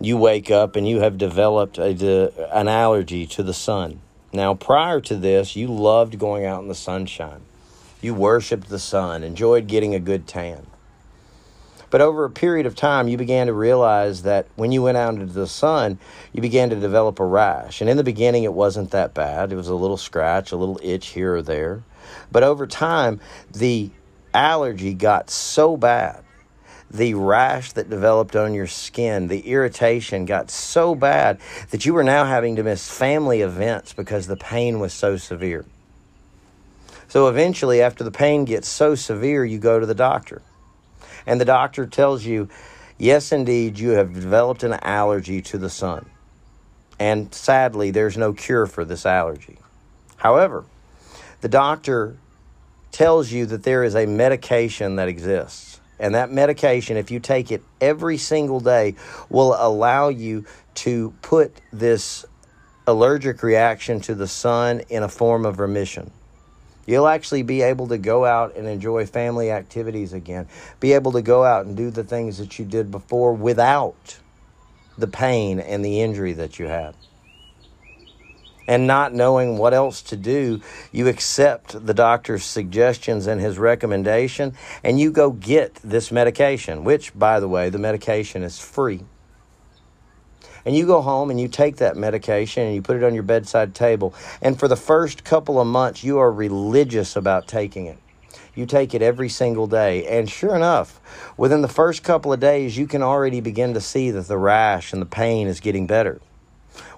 you 0.00 0.16
wake 0.16 0.50
up 0.50 0.76
and 0.76 0.88
you 0.88 1.00
have 1.00 1.18
developed 1.18 1.78
a, 1.78 2.32
an 2.56 2.68
allergy 2.68 3.26
to 3.26 3.42
the 3.42 3.54
sun. 3.54 4.00
Now, 4.32 4.54
prior 4.54 5.00
to 5.02 5.16
this, 5.16 5.56
you 5.56 5.68
loved 5.68 6.18
going 6.18 6.44
out 6.44 6.62
in 6.62 6.68
the 6.68 6.74
sunshine. 6.74 7.42
You 8.00 8.14
worshiped 8.14 8.68
the 8.68 8.78
sun, 8.78 9.22
enjoyed 9.22 9.66
getting 9.66 9.94
a 9.94 10.00
good 10.00 10.26
tan. 10.26 10.66
But 11.90 12.00
over 12.00 12.24
a 12.24 12.30
period 12.30 12.66
of 12.66 12.74
time, 12.74 13.08
you 13.08 13.16
began 13.16 13.46
to 13.46 13.52
realize 13.52 14.22
that 14.22 14.46
when 14.56 14.72
you 14.72 14.82
went 14.82 14.96
out 14.96 15.14
into 15.14 15.32
the 15.32 15.46
sun, 15.46 15.98
you 16.32 16.42
began 16.42 16.68
to 16.70 16.76
develop 16.76 17.20
a 17.20 17.24
rash. 17.24 17.80
And 17.80 17.88
in 17.88 17.96
the 17.96 18.04
beginning, 18.04 18.44
it 18.44 18.52
wasn't 18.52 18.90
that 18.90 19.14
bad. 19.14 19.52
It 19.52 19.56
was 19.56 19.68
a 19.68 19.74
little 19.74 19.96
scratch, 19.96 20.52
a 20.52 20.56
little 20.56 20.80
itch 20.82 21.08
here 21.08 21.36
or 21.36 21.42
there. 21.42 21.82
But 22.30 22.42
over 22.42 22.66
time, 22.66 23.20
the 23.52 23.90
allergy 24.34 24.94
got 24.94 25.30
so 25.30 25.76
bad, 25.76 26.22
the 26.90 27.14
rash 27.14 27.72
that 27.72 27.90
developed 27.90 28.36
on 28.36 28.54
your 28.54 28.66
skin, 28.66 29.28
the 29.28 29.40
irritation 29.40 30.24
got 30.24 30.50
so 30.50 30.94
bad 30.94 31.40
that 31.70 31.84
you 31.84 31.94
were 31.94 32.04
now 32.04 32.24
having 32.24 32.56
to 32.56 32.62
miss 32.62 32.88
family 32.88 33.40
events 33.40 33.92
because 33.92 34.26
the 34.26 34.36
pain 34.36 34.78
was 34.78 34.92
so 34.92 35.16
severe. 35.16 35.64
So 37.08 37.28
eventually, 37.28 37.82
after 37.82 38.04
the 38.04 38.10
pain 38.10 38.44
gets 38.44 38.68
so 38.68 38.94
severe, 38.94 39.44
you 39.44 39.58
go 39.58 39.78
to 39.80 39.86
the 39.86 39.94
doctor. 39.94 40.42
And 41.26 41.40
the 41.40 41.44
doctor 41.44 41.86
tells 41.86 42.24
you, 42.24 42.48
yes, 42.98 43.32
indeed, 43.32 43.78
you 43.78 43.90
have 43.90 44.12
developed 44.12 44.62
an 44.62 44.74
allergy 44.74 45.40
to 45.42 45.58
the 45.58 45.70
sun. 45.70 46.06
And 46.98 47.32
sadly, 47.34 47.90
there's 47.90 48.16
no 48.16 48.32
cure 48.32 48.66
for 48.66 48.84
this 48.84 49.06
allergy. 49.06 49.58
However, 50.16 50.64
the 51.40 51.48
doctor 51.48 52.16
tells 52.92 53.30
you 53.30 53.46
that 53.46 53.62
there 53.62 53.84
is 53.84 53.94
a 53.94 54.06
medication 54.06 54.96
that 54.96 55.08
exists. 55.08 55.80
And 55.98 56.14
that 56.14 56.30
medication, 56.30 56.96
if 56.96 57.10
you 57.10 57.20
take 57.20 57.50
it 57.50 57.62
every 57.80 58.18
single 58.18 58.60
day, 58.60 58.94
will 59.28 59.54
allow 59.58 60.08
you 60.08 60.44
to 60.76 61.14
put 61.22 61.60
this 61.72 62.24
allergic 62.86 63.42
reaction 63.42 64.00
to 64.00 64.14
the 64.14 64.28
sun 64.28 64.80
in 64.88 65.02
a 65.02 65.08
form 65.08 65.46
of 65.46 65.58
remission. 65.58 66.10
You'll 66.86 67.08
actually 67.08 67.42
be 67.42 67.62
able 67.62 67.88
to 67.88 67.98
go 67.98 68.24
out 68.24 68.56
and 68.56 68.68
enjoy 68.68 69.06
family 69.06 69.50
activities 69.50 70.12
again, 70.12 70.46
be 70.78 70.92
able 70.92 71.12
to 71.12 71.22
go 71.22 71.44
out 71.44 71.66
and 71.66 71.76
do 71.76 71.90
the 71.90 72.04
things 72.04 72.38
that 72.38 72.58
you 72.58 72.64
did 72.64 72.90
before 72.90 73.32
without 73.32 74.18
the 74.96 75.08
pain 75.08 75.58
and 75.58 75.84
the 75.84 76.00
injury 76.00 76.34
that 76.34 76.58
you 76.58 76.66
had 76.66 76.94
and 78.66 78.86
not 78.86 79.14
knowing 79.14 79.58
what 79.58 79.74
else 79.74 80.02
to 80.02 80.16
do, 80.16 80.60
you 80.92 81.08
accept 81.08 81.86
the 81.86 81.94
doctor's 81.94 82.44
suggestions 82.44 83.26
and 83.26 83.40
his 83.40 83.58
recommendation, 83.58 84.54
and 84.82 84.98
you 84.98 85.10
go 85.10 85.30
get 85.30 85.74
this 85.76 86.10
medication, 86.10 86.84
which, 86.84 87.16
by 87.18 87.40
the 87.40 87.48
way, 87.48 87.70
the 87.70 87.78
medication 87.78 88.42
is 88.42 88.58
free. 88.58 89.02
And 90.64 90.74
you 90.74 90.84
go 90.84 91.00
home 91.00 91.30
and 91.30 91.40
you 91.40 91.46
take 91.46 91.76
that 91.76 91.96
medication 91.96 92.64
and 92.64 92.74
you 92.74 92.82
put 92.82 92.96
it 92.96 93.04
on 93.04 93.14
your 93.14 93.22
bedside 93.22 93.72
table. 93.72 94.14
And 94.42 94.58
for 94.58 94.66
the 94.66 94.74
first 94.74 95.22
couple 95.22 95.60
of 95.60 95.66
months, 95.68 96.02
you 96.02 96.18
are 96.18 96.32
religious 96.32 97.14
about 97.14 97.46
taking 97.46 97.86
it. 97.86 97.98
You 98.56 98.66
take 98.66 98.92
it 98.92 99.00
every 99.00 99.28
single 99.28 99.68
day. 99.68 100.04
And 100.06 100.28
sure 100.28 100.56
enough, 100.56 101.00
within 101.36 101.62
the 101.62 101.68
first 101.68 102.02
couple 102.02 102.32
of 102.32 102.40
days, 102.40 102.76
you 102.76 102.88
can 102.88 103.02
already 103.02 103.40
begin 103.40 103.74
to 103.74 103.80
see 103.80 104.10
that 104.10 104.26
the 104.26 104.38
rash 104.38 104.92
and 104.92 105.00
the 105.00 105.06
pain 105.06 105.46
is 105.46 105.60
getting 105.60 105.86
better. 105.86 106.20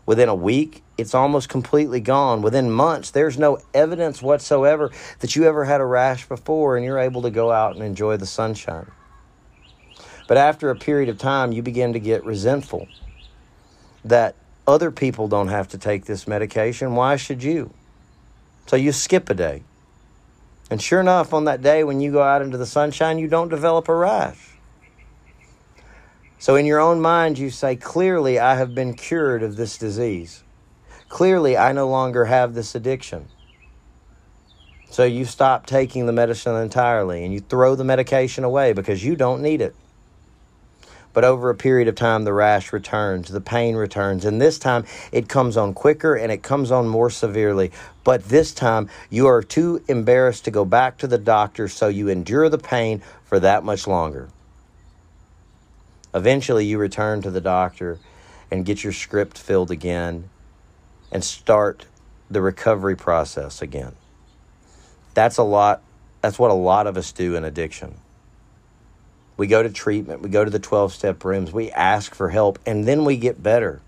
Within 0.07 0.29
a 0.29 0.35
week, 0.35 0.83
it's 0.97 1.15
almost 1.15 1.49
completely 1.49 2.01
gone. 2.01 2.43
Within 2.43 2.71
months, 2.71 3.11
there's 3.11 3.39
no 3.39 3.59
evidence 3.73 4.21
whatsoever 4.21 4.91
that 5.21 5.37
you 5.37 5.45
ever 5.45 5.65
had 5.65 5.81
a 5.81 5.85
rash 5.85 6.29
before 6.29 6.77
and 6.77 6.85
you're 6.85 6.99
able 6.99 7.23
to 7.23 7.31
go 7.31 7.53
out 7.53 7.75
and 7.75 7.85
enjoy 7.85 8.17
the 8.17 8.27
sunshine. 8.27 8.91
But 10.27 10.37
after 10.37 10.71
a 10.71 10.77
period 10.77 11.09
of 11.09 11.19
time, 11.19 11.53
you 11.53 11.63
begin 11.63 11.93
to 11.95 12.01
get 12.01 12.25
resentful 12.25 12.87
that 14.05 14.35
other 14.67 14.91
people 14.91 15.29
don't 15.29 15.49
have 15.49 15.69
to 15.69 15.79
take 15.79 16.05
this 16.05 16.29
medication. 16.29 16.95
Why 16.95 17.17
should 17.17 17.43
you? 17.43 17.73
So 18.67 18.77
you 18.77 18.93
skip 18.93 19.31
a 19.31 19.35
day. 19.35 19.63
And 20.71 20.83
sure 20.83 21.01
enough, 21.01 21.33
on 21.33 21.45
that 21.45 21.63
day 21.63 21.85
when 21.85 22.01
you 22.01 22.13
go 22.13 22.23
out 22.23 22.43
into 22.43 22.59
the 22.59 22.67
sunshine, 22.67 23.19
you 23.19 23.29
don't 23.29 23.49
develop 23.49 23.89
a 23.89 23.95
rash. 23.95 24.58
So, 26.41 26.55
in 26.55 26.67
your 26.67 26.79
own 26.79 27.01
mind, 27.01 27.37
you 27.37 27.51
say, 27.51 27.75
Clearly, 27.75 28.39
I 28.39 28.55
have 28.55 28.73
been 28.73 28.95
cured 28.95 29.43
of 29.43 29.57
this 29.57 29.77
disease. 29.77 30.45
Clearly, 31.09 31.57
I 31.57 31.73
no 31.73 31.89
longer 31.89 32.27
have 32.27 32.55
this 32.55 32.77
addiction. 32.77 33.27
So, 34.89 35.05
you 35.05 35.25
stop 35.25 35.67
taking 35.67 36.07
the 36.07 36.13
medicine 36.13 36.55
entirely 36.55 37.25
and 37.25 37.35
you 37.35 37.41
throw 37.41 37.75
the 37.75 37.83
medication 37.83 38.45
away 38.45 38.73
because 38.73 39.05
you 39.05 39.17
don't 39.17 39.43
need 39.43 39.61
it. 39.61 39.75
But 41.13 41.25
over 41.25 41.51
a 41.51 41.57
period 41.57 41.89
of 41.89 41.97
time, 41.97 42.23
the 42.23 42.33
rash 42.33 42.73
returns, 42.73 43.29
the 43.29 43.41
pain 43.41 43.75
returns, 43.75 44.25
and 44.25 44.41
this 44.41 44.61
time 44.61 44.85
it 45.11 45.29
comes 45.29 45.57
on 45.57 45.75
quicker 45.75 46.15
and 46.15 46.31
it 46.31 46.45
comes 46.45 46.71
on 46.71 46.87
more 46.87 47.11
severely. 47.11 47.73
But 48.05 48.29
this 48.29 48.55
time, 48.55 48.89
you 49.11 49.27
are 49.27 49.43
too 49.43 49.83
embarrassed 49.89 50.45
to 50.45 50.53
go 50.53 50.65
back 50.65 50.99
to 50.99 51.09
the 51.09 51.19
doctor, 51.19 51.67
so 51.67 51.89
you 51.89 52.09
endure 52.09 52.49
the 52.49 52.59
pain 52.59 53.03
for 53.25 53.41
that 53.41 53.65
much 53.65 53.89
longer. 53.89 54.29
Eventually, 56.19 56.67
you 56.67 56.79
return 56.79 57.23
to 57.23 57.31
the 57.31 57.41
doctor 57.41 58.01
and 58.51 58.65
get 58.65 58.83
your 58.83 58.93
script 58.93 59.39
filled 59.39 59.71
again 59.71 60.29
and 61.13 61.23
start 61.23 61.87
the 62.29 62.43
recovery 62.43 62.97
process 62.97 63.63
again. 63.63 63.95
That's 65.15 65.39
a 65.39 65.45
lot. 65.45 65.81
That's 66.21 66.37
what 66.37 66.51
a 66.51 66.55
lot 66.55 66.89
of 66.89 66.97
us 66.97 67.13
do 67.13 67.37
in 67.37 67.45
addiction. 67.45 68.01
We 69.37 69.47
go 69.47 69.63
to 69.63 69.71
treatment, 69.71 70.21
we 70.21 70.29
go 70.29 70.45
to 70.45 70.51
the 70.51 70.59
12 70.59 70.93
step 70.93 71.25
rooms, 71.25 71.53
we 71.53 71.71
ask 71.71 72.17
for 72.17 72.31
help, 72.31 72.59
and 72.67 72.85
then 72.85 73.05
we 73.05 73.17
get 73.17 73.41
better. 73.41 73.81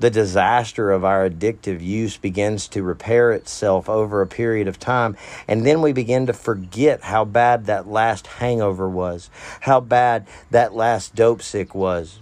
The 0.00 0.10
disaster 0.10 0.92
of 0.92 1.04
our 1.04 1.28
addictive 1.28 1.80
use 1.80 2.16
begins 2.16 2.68
to 2.68 2.84
repair 2.84 3.32
itself 3.32 3.88
over 3.88 4.22
a 4.22 4.28
period 4.28 4.68
of 4.68 4.78
time, 4.78 5.16
and 5.48 5.66
then 5.66 5.82
we 5.82 5.92
begin 5.92 6.26
to 6.26 6.32
forget 6.32 7.02
how 7.02 7.24
bad 7.24 7.66
that 7.66 7.88
last 7.88 8.28
hangover 8.28 8.88
was, 8.88 9.28
how 9.62 9.80
bad 9.80 10.28
that 10.52 10.72
last 10.72 11.16
dope 11.16 11.42
sick 11.42 11.74
was. 11.74 12.20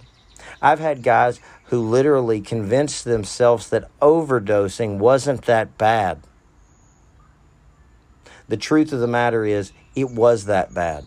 I've 0.59 0.79
had 0.79 1.03
guys 1.03 1.39
who 1.65 1.79
literally 1.79 2.41
convinced 2.41 3.05
themselves 3.05 3.69
that 3.69 3.91
overdosing 3.99 4.97
wasn't 4.97 5.43
that 5.45 5.77
bad. 5.77 6.21
The 8.47 8.57
truth 8.57 8.91
of 8.91 9.01
the 9.01 9.07
matter 9.07 9.45
is, 9.45 9.71
it 9.95 10.09
was 10.09 10.45
that 10.45 10.73
bad. 10.73 11.05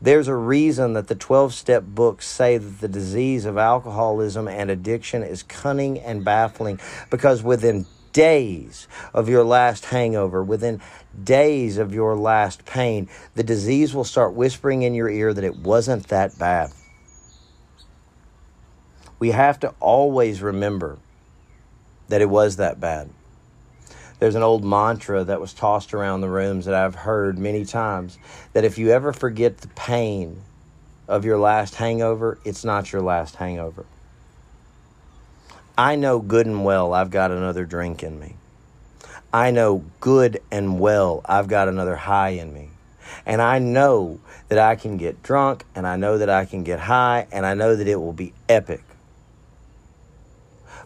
There's 0.00 0.28
a 0.28 0.34
reason 0.34 0.92
that 0.94 1.08
the 1.08 1.14
12 1.14 1.54
step 1.54 1.84
books 1.84 2.26
say 2.26 2.58
that 2.58 2.80
the 2.80 2.88
disease 2.88 3.44
of 3.44 3.56
alcoholism 3.56 4.48
and 4.48 4.70
addiction 4.70 5.22
is 5.22 5.42
cunning 5.42 5.98
and 5.98 6.24
baffling 6.24 6.80
because 7.10 7.42
within 7.42 7.86
days 8.12 8.88
of 9.12 9.28
your 9.28 9.44
last 9.44 9.86
hangover, 9.86 10.42
within 10.42 10.80
days 11.22 11.76
of 11.78 11.92
your 11.92 12.16
last 12.16 12.64
pain, 12.64 13.08
the 13.34 13.42
disease 13.42 13.94
will 13.94 14.04
start 14.04 14.32
whispering 14.34 14.82
in 14.82 14.94
your 14.94 15.10
ear 15.10 15.34
that 15.34 15.44
it 15.44 15.56
wasn't 15.56 16.08
that 16.08 16.38
bad. 16.38 16.70
We 19.18 19.30
have 19.30 19.60
to 19.60 19.74
always 19.80 20.42
remember 20.42 20.98
that 22.08 22.20
it 22.20 22.28
was 22.28 22.56
that 22.56 22.80
bad. 22.80 23.10
There's 24.18 24.34
an 24.34 24.42
old 24.42 24.64
mantra 24.64 25.24
that 25.24 25.40
was 25.40 25.52
tossed 25.52 25.92
around 25.92 26.20
the 26.20 26.28
rooms 26.28 26.66
that 26.66 26.74
I've 26.74 26.94
heard 26.94 27.38
many 27.38 27.64
times 27.64 28.18
that 28.52 28.64
if 28.64 28.78
you 28.78 28.90
ever 28.90 29.12
forget 29.12 29.58
the 29.58 29.68
pain 29.68 30.40
of 31.08 31.24
your 31.24 31.38
last 31.38 31.74
hangover, 31.74 32.38
it's 32.44 32.64
not 32.64 32.92
your 32.92 33.02
last 33.02 33.36
hangover. 33.36 33.84
I 35.76 35.96
know 35.96 36.20
good 36.20 36.46
and 36.46 36.64
well 36.64 36.94
I've 36.94 37.10
got 37.10 37.32
another 37.32 37.64
drink 37.64 38.02
in 38.02 38.20
me. 38.20 38.36
I 39.32 39.50
know 39.50 39.84
good 40.00 40.40
and 40.50 40.78
well 40.78 41.20
I've 41.24 41.48
got 41.48 41.68
another 41.68 41.96
high 41.96 42.30
in 42.30 42.54
me. 42.54 42.68
And 43.26 43.42
I 43.42 43.58
know 43.58 44.20
that 44.48 44.58
I 44.58 44.76
can 44.76 44.96
get 44.96 45.22
drunk 45.22 45.64
and 45.74 45.86
I 45.86 45.96
know 45.96 46.18
that 46.18 46.30
I 46.30 46.44
can 46.44 46.62
get 46.62 46.78
high 46.78 47.26
and 47.32 47.44
I 47.44 47.54
know 47.54 47.74
that 47.74 47.88
it 47.88 47.96
will 47.96 48.12
be 48.12 48.32
epic. 48.48 48.84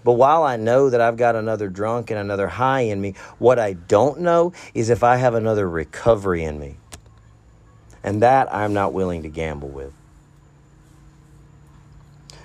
But 0.08 0.14
while 0.14 0.42
I 0.42 0.56
know 0.56 0.88
that 0.88 1.02
I've 1.02 1.18
got 1.18 1.36
another 1.36 1.68
drunk 1.68 2.10
and 2.10 2.18
another 2.18 2.48
high 2.48 2.80
in 2.80 2.98
me, 2.98 3.12
what 3.38 3.58
I 3.58 3.74
don't 3.74 4.20
know 4.20 4.54
is 4.72 4.88
if 4.88 5.04
I 5.04 5.16
have 5.16 5.34
another 5.34 5.68
recovery 5.68 6.44
in 6.44 6.58
me. 6.58 6.76
And 8.02 8.22
that 8.22 8.50
I'm 8.50 8.72
not 8.72 8.94
willing 8.94 9.24
to 9.24 9.28
gamble 9.28 9.68
with. 9.68 9.92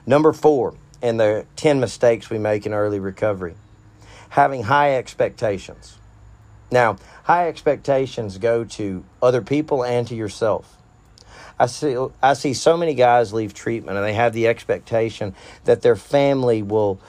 Number 0.06 0.34
four, 0.34 0.74
and 1.02 1.18
the 1.18 1.46
10 1.56 1.80
mistakes 1.80 2.30
we 2.30 2.38
make 2.38 2.66
in 2.66 2.74
early 2.74 3.00
recovery 3.00 3.56
having 4.28 4.64
high 4.64 4.98
expectations. 4.98 5.98
Now, 6.70 6.98
high 7.24 7.48
expectations 7.48 8.40
go 8.40 8.66
to 8.66 9.06
other 9.22 9.42
people 9.42 9.86
and 9.86 10.06
to 10.10 10.16
yourself. 10.16 10.76
I 11.58 11.68
see, 11.68 11.96
I 12.22 12.34
see 12.34 12.56
so 12.56 12.76
many 12.76 12.94
guys 12.94 13.32
leave 13.32 13.54
treatment 13.54 13.96
and 13.96 14.06
they 14.06 14.16
have 14.16 14.34
the 14.34 14.50
expectation 14.50 15.34
that 15.64 15.82
their 15.82 15.96
family 15.96 16.62
will 16.62 17.00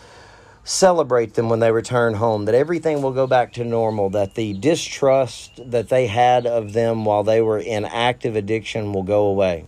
celebrate 0.64 1.34
them 1.34 1.50
when 1.50 1.60
they 1.60 1.70
return 1.70 2.14
home, 2.14 2.46
that 2.46 2.54
everything 2.54 3.02
will 3.02 3.12
go 3.12 3.26
back 3.26 3.52
to 3.52 3.64
normal, 3.64 4.10
that 4.10 4.34
the 4.34 4.54
distrust 4.54 5.60
that 5.70 5.90
they 5.90 6.06
had 6.06 6.46
of 6.46 6.72
them 6.72 7.04
while 7.04 7.22
they 7.22 7.40
were 7.40 7.58
in 7.58 7.84
active 7.84 8.34
addiction 8.34 8.92
will 8.92 9.02
go 9.02 9.26
away. 9.26 9.66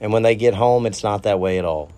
And 0.00 0.12
when 0.12 0.22
they 0.22 0.36
get 0.36 0.54
home, 0.54 0.86
it's 0.86 1.02
not 1.02 1.24
that 1.24 1.40
way 1.40 1.58
at 1.58 1.64
all. 1.64 1.90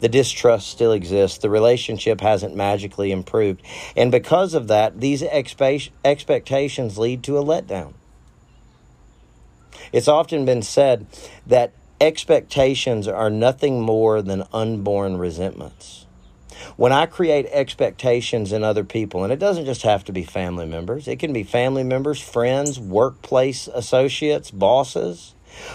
The 0.00 0.08
distrust 0.08 0.68
still 0.68 0.92
exists. 0.92 1.38
The 1.38 1.48
relationship 1.48 2.20
hasn't 2.20 2.54
magically 2.54 3.12
improved. 3.12 3.62
And 3.96 4.10
because 4.10 4.52
of 4.52 4.68
that, 4.68 5.00
these 5.00 5.22
expe- 5.22 5.90
expectations 6.04 6.98
lead 6.98 7.22
to 7.22 7.38
a 7.38 7.44
letdown. 7.44 7.94
It's 9.92 10.08
often 10.08 10.44
been 10.44 10.62
said 10.62 11.06
that 11.46 11.72
expectations 12.00 13.06
are 13.06 13.30
nothing 13.30 13.80
more 13.80 14.20
than 14.20 14.42
unborn 14.52 15.16
resentments 15.16 16.03
when 16.76 16.92
I 16.92 17.06
create 17.06 17.46
expectations 17.46 18.52
in 18.52 18.62
other 18.62 18.84
people, 18.84 19.24
and 19.24 19.32
it 19.32 19.38
doesn't 19.38 19.64
just 19.64 19.82
have 19.82 20.04
to 20.04 20.12
be 20.12 20.24
family 20.24 20.66
members, 20.66 21.08
it 21.08 21.18
can 21.18 21.32
be 21.32 21.42
family 21.42 21.84
members, 21.84 22.20
friends, 22.20 22.78
workplace 22.78 23.68
associates, 23.68 24.50
bosses. 24.50 25.34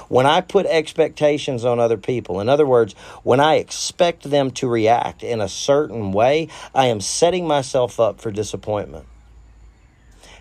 When 0.10 0.26
I 0.26 0.42
put 0.42 0.66
expectations 0.66 1.64
on 1.64 1.80
other 1.80 1.98
people, 1.98 2.42
in 2.42 2.50
other 2.50 2.66
words, 2.66 2.94
when 3.24 3.40
I 3.40 3.56
expect 3.56 4.30
them 4.30 4.52
to 4.52 4.68
react 4.68 5.24
in 5.24 5.40
a 5.40 5.48
certain 5.48 6.12
way, 6.12 6.50
I 6.76 6.88
am 6.88 7.00
setting 7.00 7.48
myself 7.48 8.00
up 8.00 8.20
for 8.20 8.32
disappointment. 8.32 9.06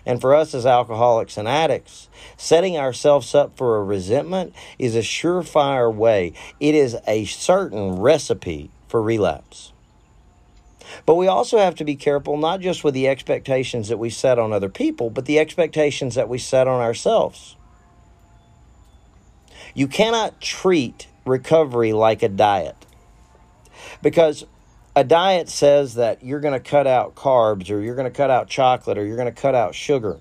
And 0.05 0.19
for 0.19 0.33
us 0.33 0.53
as 0.53 0.65
alcoholics 0.65 1.37
and 1.37 1.47
addicts, 1.47 2.09
setting 2.35 2.77
ourselves 2.77 3.35
up 3.35 3.55
for 3.57 3.77
a 3.77 3.83
resentment 3.83 4.53
is 4.77 4.95
a 4.95 4.99
surefire 4.99 5.93
way. 5.93 6.33
It 6.59 6.73
is 6.73 6.97
a 7.05 7.25
certain 7.25 7.99
recipe 7.99 8.71
for 8.87 9.01
relapse. 9.01 9.71
But 11.05 11.15
we 11.15 11.27
also 11.27 11.57
have 11.57 11.75
to 11.75 11.85
be 11.85 11.95
careful 11.95 12.37
not 12.37 12.61
just 12.61 12.83
with 12.83 12.93
the 12.93 13.07
expectations 13.07 13.89
that 13.89 13.97
we 13.97 14.09
set 14.09 14.39
on 14.39 14.53
other 14.53 14.69
people, 14.69 15.09
but 15.09 15.25
the 15.25 15.39
expectations 15.39 16.15
that 16.15 16.29
we 16.29 16.37
set 16.37 16.67
on 16.67 16.81
ourselves. 16.81 17.55
You 19.73 19.87
cannot 19.87 20.41
treat 20.41 21.07
recovery 21.25 21.93
like 21.93 22.23
a 22.23 22.29
diet 22.29 22.75
because 24.01 24.45
a 24.95 25.03
diet 25.03 25.49
says 25.49 25.95
that 25.95 26.23
you're 26.23 26.39
going 26.39 26.53
to 26.53 26.59
cut 26.59 26.87
out 26.87 27.15
carbs 27.15 27.69
or 27.69 27.79
you're 27.79 27.95
going 27.95 28.11
to 28.11 28.15
cut 28.15 28.31
out 28.31 28.47
chocolate 28.47 28.97
or 28.97 29.05
you're 29.05 29.15
going 29.15 29.33
to 29.33 29.41
cut 29.41 29.55
out 29.55 29.75
sugar. 29.75 30.19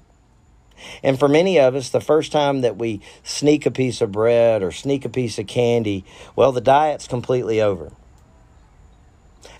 And 1.02 1.18
for 1.18 1.28
many 1.28 1.58
of 1.58 1.74
us, 1.74 1.90
the 1.90 2.00
first 2.00 2.30
time 2.30 2.60
that 2.60 2.76
we 2.76 3.00
sneak 3.24 3.66
a 3.66 3.70
piece 3.70 4.00
of 4.00 4.12
bread 4.12 4.62
or 4.62 4.70
sneak 4.70 5.04
a 5.04 5.08
piece 5.08 5.38
of 5.38 5.46
candy, 5.46 6.04
well, 6.36 6.52
the 6.52 6.60
diet's 6.60 7.08
completely 7.08 7.60
over 7.60 7.90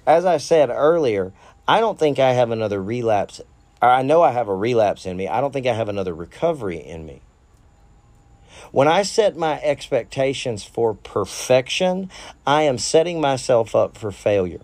as 0.09 0.25
I 0.25 0.39
said 0.39 0.71
earlier, 0.71 1.35
I 1.69 1.81
don't 1.81 1.99
think 1.99 2.19
I 2.19 2.33
have 2.33 2.51
another 2.51 2.83
relapse. 2.83 3.43
I 3.83 4.03
know 4.03 4.23
I 4.23 4.33
have 4.33 4.49
a 4.49 4.57
relapse 4.57 5.05
in 5.05 5.19
me. 5.19 5.29
I 5.29 5.43
don't 5.43 5.53
think 5.53 5.67
I 5.67 5.75
have 5.75 5.91
another 5.91 6.15
recovery 6.15 6.79
in 6.79 7.05
me. 7.05 7.21
When 8.73 8.89
I 8.89 9.03
set 9.03 9.37
my 9.37 9.61
expectations 9.61 10.65
for 10.65 10.95
perfection, 10.95 12.11
I 12.47 12.63
am 12.63 12.79
setting 12.79 13.21
myself 13.21 13.77
up 13.77 13.99
for 13.99 14.11
failure. 14.11 14.63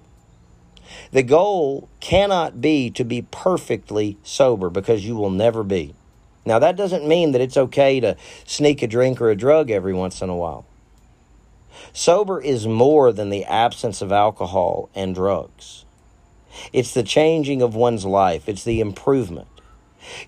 The 1.12 1.22
goal 1.22 1.90
cannot 2.00 2.62
be 2.62 2.90
to 2.92 3.04
be 3.04 3.22
perfectly 3.30 4.16
sober 4.22 4.70
because 4.70 5.04
you 5.06 5.14
will 5.14 5.30
never 5.30 5.62
be. 5.62 5.94
Now, 6.46 6.58
that 6.58 6.76
doesn't 6.76 7.06
mean 7.06 7.32
that 7.32 7.42
it's 7.42 7.56
okay 7.56 8.00
to 8.00 8.16
sneak 8.46 8.82
a 8.82 8.86
drink 8.86 9.20
or 9.20 9.30
a 9.30 9.36
drug 9.36 9.70
every 9.70 9.92
once 9.92 10.22
in 10.22 10.30
a 10.30 10.36
while. 10.36 10.64
Sober 11.92 12.40
is 12.40 12.66
more 12.66 13.12
than 13.12 13.30
the 13.30 13.44
absence 13.44 14.02
of 14.02 14.12
alcohol 14.12 14.88
and 14.94 15.14
drugs. 15.14 15.84
It's 16.72 16.94
the 16.94 17.02
changing 17.02 17.62
of 17.62 17.74
one's 17.74 18.04
life, 18.04 18.48
it's 18.48 18.64
the 18.64 18.80
improvement. 18.80 19.48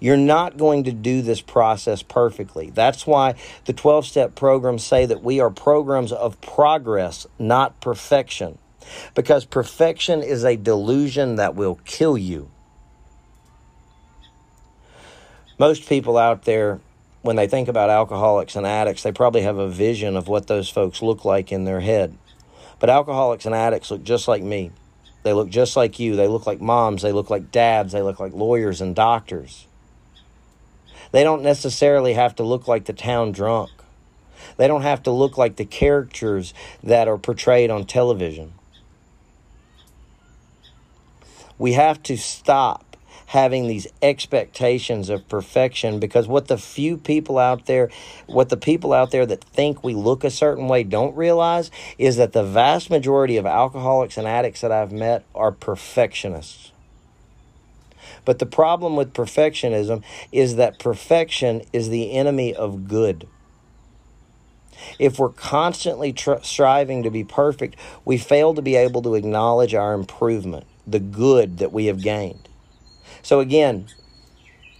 You're 0.00 0.16
not 0.16 0.56
going 0.56 0.84
to 0.84 0.92
do 0.92 1.22
this 1.22 1.40
process 1.40 2.02
perfectly. 2.02 2.70
That's 2.70 3.06
why 3.06 3.34
the 3.66 3.72
12 3.72 4.06
step 4.06 4.34
programs 4.34 4.84
say 4.84 5.06
that 5.06 5.22
we 5.22 5.40
are 5.40 5.50
programs 5.50 6.12
of 6.12 6.40
progress, 6.40 7.26
not 7.38 7.80
perfection. 7.80 8.58
Because 9.14 9.44
perfection 9.44 10.22
is 10.22 10.44
a 10.44 10.56
delusion 10.56 11.36
that 11.36 11.54
will 11.54 11.78
kill 11.84 12.16
you. 12.16 12.48
Most 15.58 15.88
people 15.88 16.16
out 16.16 16.44
there 16.44 16.80
when 17.26 17.36
they 17.36 17.48
think 17.48 17.68
about 17.68 17.90
alcoholics 17.90 18.56
and 18.56 18.66
addicts, 18.66 19.02
they 19.02 19.12
probably 19.12 19.42
have 19.42 19.58
a 19.58 19.68
vision 19.68 20.16
of 20.16 20.28
what 20.28 20.46
those 20.46 20.68
folks 20.68 21.02
look 21.02 21.24
like 21.24 21.52
in 21.52 21.64
their 21.64 21.80
head. 21.80 22.16
But 22.78 22.88
alcoholics 22.88 23.46
and 23.46 23.54
addicts 23.54 23.90
look 23.90 24.04
just 24.04 24.28
like 24.28 24.42
me. 24.42 24.70
They 25.24 25.32
look 25.32 25.48
just 25.48 25.76
like 25.76 25.98
you. 25.98 26.14
They 26.14 26.28
look 26.28 26.46
like 26.46 26.60
moms. 26.60 27.02
They 27.02 27.10
look 27.10 27.28
like 27.28 27.50
dads. 27.50 27.92
They 27.92 28.02
look 28.02 28.20
like 28.20 28.32
lawyers 28.32 28.80
and 28.80 28.94
doctors. 28.94 29.66
They 31.10 31.24
don't 31.24 31.42
necessarily 31.42 32.14
have 32.14 32.36
to 32.36 32.44
look 32.44 32.68
like 32.68 32.84
the 32.84 32.92
town 32.92 33.32
drunk. 33.32 33.70
They 34.56 34.68
don't 34.68 34.82
have 34.82 35.02
to 35.04 35.10
look 35.10 35.36
like 35.36 35.56
the 35.56 35.64
characters 35.64 36.54
that 36.84 37.08
are 37.08 37.18
portrayed 37.18 37.70
on 37.70 37.86
television. 37.86 38.52
We 41.58 41.72
have 41.72 42.02
to 42.04 42.16
stop 42.16 42.85
having 43.26 43.66
these 43.66 43.86
expectations 44.00 45.10
of 45.10 45.28
perfection 45.28 45.98
because 45.98 46.26
what 46.28 46.48
the 46.48 46.56
few 46.56 46.96
people 46.96 47.38
out 47.38 47.66
there, 47.66 47.90
what 48.26 48.48
the 48.48 48.56
people 48.56 48.92
out 48.92 49.10
there 49.10 49.26
that 49.26 49.42
think 49.42 49.82
we 49.82 49.94
look 49.94 50.24
a 50.24 50.30
certain 50.30 50.68
way 50.68 50.82
don't 50.84 51.16
realize 51.16 51.70
is 51.98 52.16
that 52.16 52.32
the 52.32 52.44
vast 52.44 52.88
majority 52.88 53.36
of 53.36 53.44
alcoholics 53.44 54.16
and 54.16 54.26
addicts 54.26 54.60
that 54.60 54.72
I've 54.72 54.92
met 54.92 55.24
are 55.34 55.52
perfectionists. 55.52 56.72
But 58.24 58.38
the 58.38 58.46
problem 58.46 58.96
with 58.96 59.12
perfectionism 59.12 60.02
is 60.32 60.56
that 60.56 60.78
perfection 60.78 61.62
is 61.72 61.88
the 61.88 62.12
enemy 62.12 62.54
of 62.54 62.88
good. 62.88 63.26
If 64.98 65.18
we're 65.18 65.30
constantly 65.30 66.12
tr- 66.12 66.42
striving 66.42 67.02
to 67.02 67.10
be 67.10 67.24
perfect, 67.24 67.76
we 68.04 68.18
fail 68.18 68.54
to 68.54 68.62
be 68.62 68.76
able 68.76 69.02
to 69.02 69.14
acknowledge 69.14 69.74
our 69.74 69.94
improvement, 69.94 70.66
the 70.86 71.00
good 71.00 71.58
that 71.58 71.72
we 71.72 71.86
have 71.86 72.02
gained. 72.02 72.45
So, 73.26 73.40
again, 73.40 73.88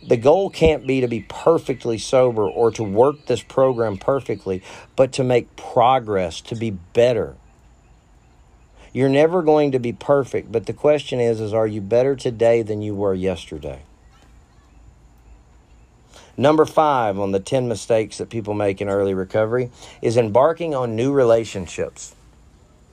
the 0.07 0.17
goal 0.17 0.51
can't 0.51 0.87
be 0.87 1.01
to 1.01 1.09
be 1.09 1.27
perfectly 1.29 1.99
sober 1.99 2.49
or 2.49 2.71
to 2.71 2.85
work 2.85 3.27
this 3.27 3.43
program 3.43 3.97
perfectly, 3.97 4.63
but 4.95 5.11
to 5.15 5.25
make 5.25 5.57
progress, 5.57 6.41
to 6.43 6.55
be 6.55 6.71
better. 6.71 7.35
You're 8.93 9.09
never 9.09 9.43
going 9.43 9.73
to 9.73 9.81
be 9.81 9.93
perfect, 9.93 10.53
but 10.53 10.67
the 10.67 10.73
question 10.73 11.19
is 11.19 11.41
is 11.41 11.53
are 11.53 11.67
you 11.67 11.81
better 11.81 12.15
today 12.15 12.63
than 12.63 12.83
you 12.83 12.95
were 12.95 13.15
yesterday? 13.15 13.83
Number 16.37 16.67
5 16.67 17.19
on 17.19 17.33
the 17.33 17.41
10 17.41 17.67
mistakes 17.67 18.19
that 18.19 18.31
people 18.31 18.55
make 18.55 18.81
in 18.81 18.89
early 18.89 19.13
recovery 19.13 19.73
is 20.01 20.17
embarking 20.17 20.73
on 20.73 20.95
new 20.95 21.13
relationships. 21.13 22.15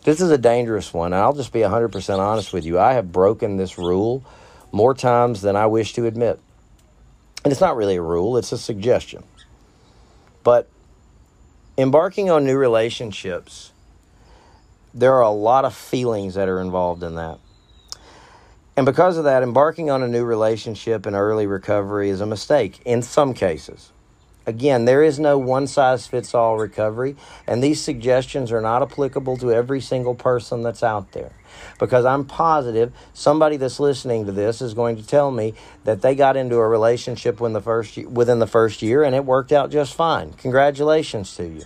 This 0.04 0.20
is 0.20 0.32
a 0.32 0.38
dangerous 0.40 0.92
one. 0.96 1.14
I'll 1.14 1.34
just 1.34 1.54
be 1.54 1.60
100% 1.60 2.18
honest 2.18 2.54
with 2.54 2.66
you. 2.66 2.80
I 2.80 2.94
have 2.94 3.12
broken 3.12 3.58
this 3.58 3.78
rule 3.78 4.26
more 4.74 4.94
times 4.94 5.42
than 5.42 5.56
I 5.56 5.68
wish 5.68 5.94
to 5.94 6.06
admit. 6.06 6.42
And 7.46 7.52
it's 7.54 7.62
not 7.62 7.78
really 7.78 7.96
a 7.96 8.02
rule, 8.02 8.36
it's 8.36 8.52
a 8.52 8.58
suggestion. 8.58 9.24
But 10.44 10.68
embarking 11.78 12.30
on 12.30 12.44
new 12.44 12.58
relationships, 12.58 13.72
there 14.94 15.14
are 15.14 15.22
a 15.22 15.32
lot 15.32 15.64
of 15.64 15.74
feelings 15.74 16.34
that 16.34 16.50
are 16.50 16.60
involved 16.60 17.04
in 17.04 17.16
that. 17.16 17.40
And 18.76 18.86
because 18.86 19.18
of 19.18 19.24
that, 19.26 19.44
embarking 19.44 19.90
on 19.90 20.04
a 20.04 20.08
new 20.08 20.26
relationship 20.26 21.06
in 21.06 21.14
early 21.14 21.48
recovery 21.48 22.10
is 22.10 22.20
a 22.20 22.26
mistake 22.26 22.82
in 22.84 23.02
some 23.02 23.34
cases. 23.34 23.93
Again, 24.46 24.86
there 24.86 25.02
is 25.02 25.20
no 25.20 25.38
one 25.38 25.68
size 25.68 26.06
fits 26.06 26.36
all 26.36 26.58
recovery, 26.58 27.16
and 27.48 27.64
these 27.64 27.82
suggestions 27.82 28.52
are 28.52 28.62
not 28.62 28.82
applicable 28.82 29.38
to 29.38 29.54
every 29.54 29.80
single 29.80 30.16
person 30.16 30.64
that's 30.64 30.84
out 30.84 31.14
there. 31.14 31.32
Because 31.80 32.04
I'm 32.04 32.26
positive 32.26 32.92
somebody 33.14 33.58
that's 33.58 33.80
listening 33.80 34.26
to 34.26 34.32
this 34.32 34.62
is 34.62 34.74
going 34.74 34.98
to 34.98 35.06
tell 35.06 35.32
me 35.32 35.54
that 35.86 36.02
they 36.02 36.16
got 36.16 36.36
into 36.36 36.58
a 36.58 36.68
relationship 36.68 37.40
within 37.40 37.54
the 37.54 37.62
first, 37.62 37.98
within 37.98 38.40
the 38.40 38.48
first 38.48 38.82
year 38.82 39.04
and 39.04 39.16
it 39.16 39.24
worked 39.24 39.52
out 39.52 39.70
just 39.70 39.94
fine. 39.94 40.34
Congratulations 40.34 41.36
to 41.36 41.48
you. 41.48 41.66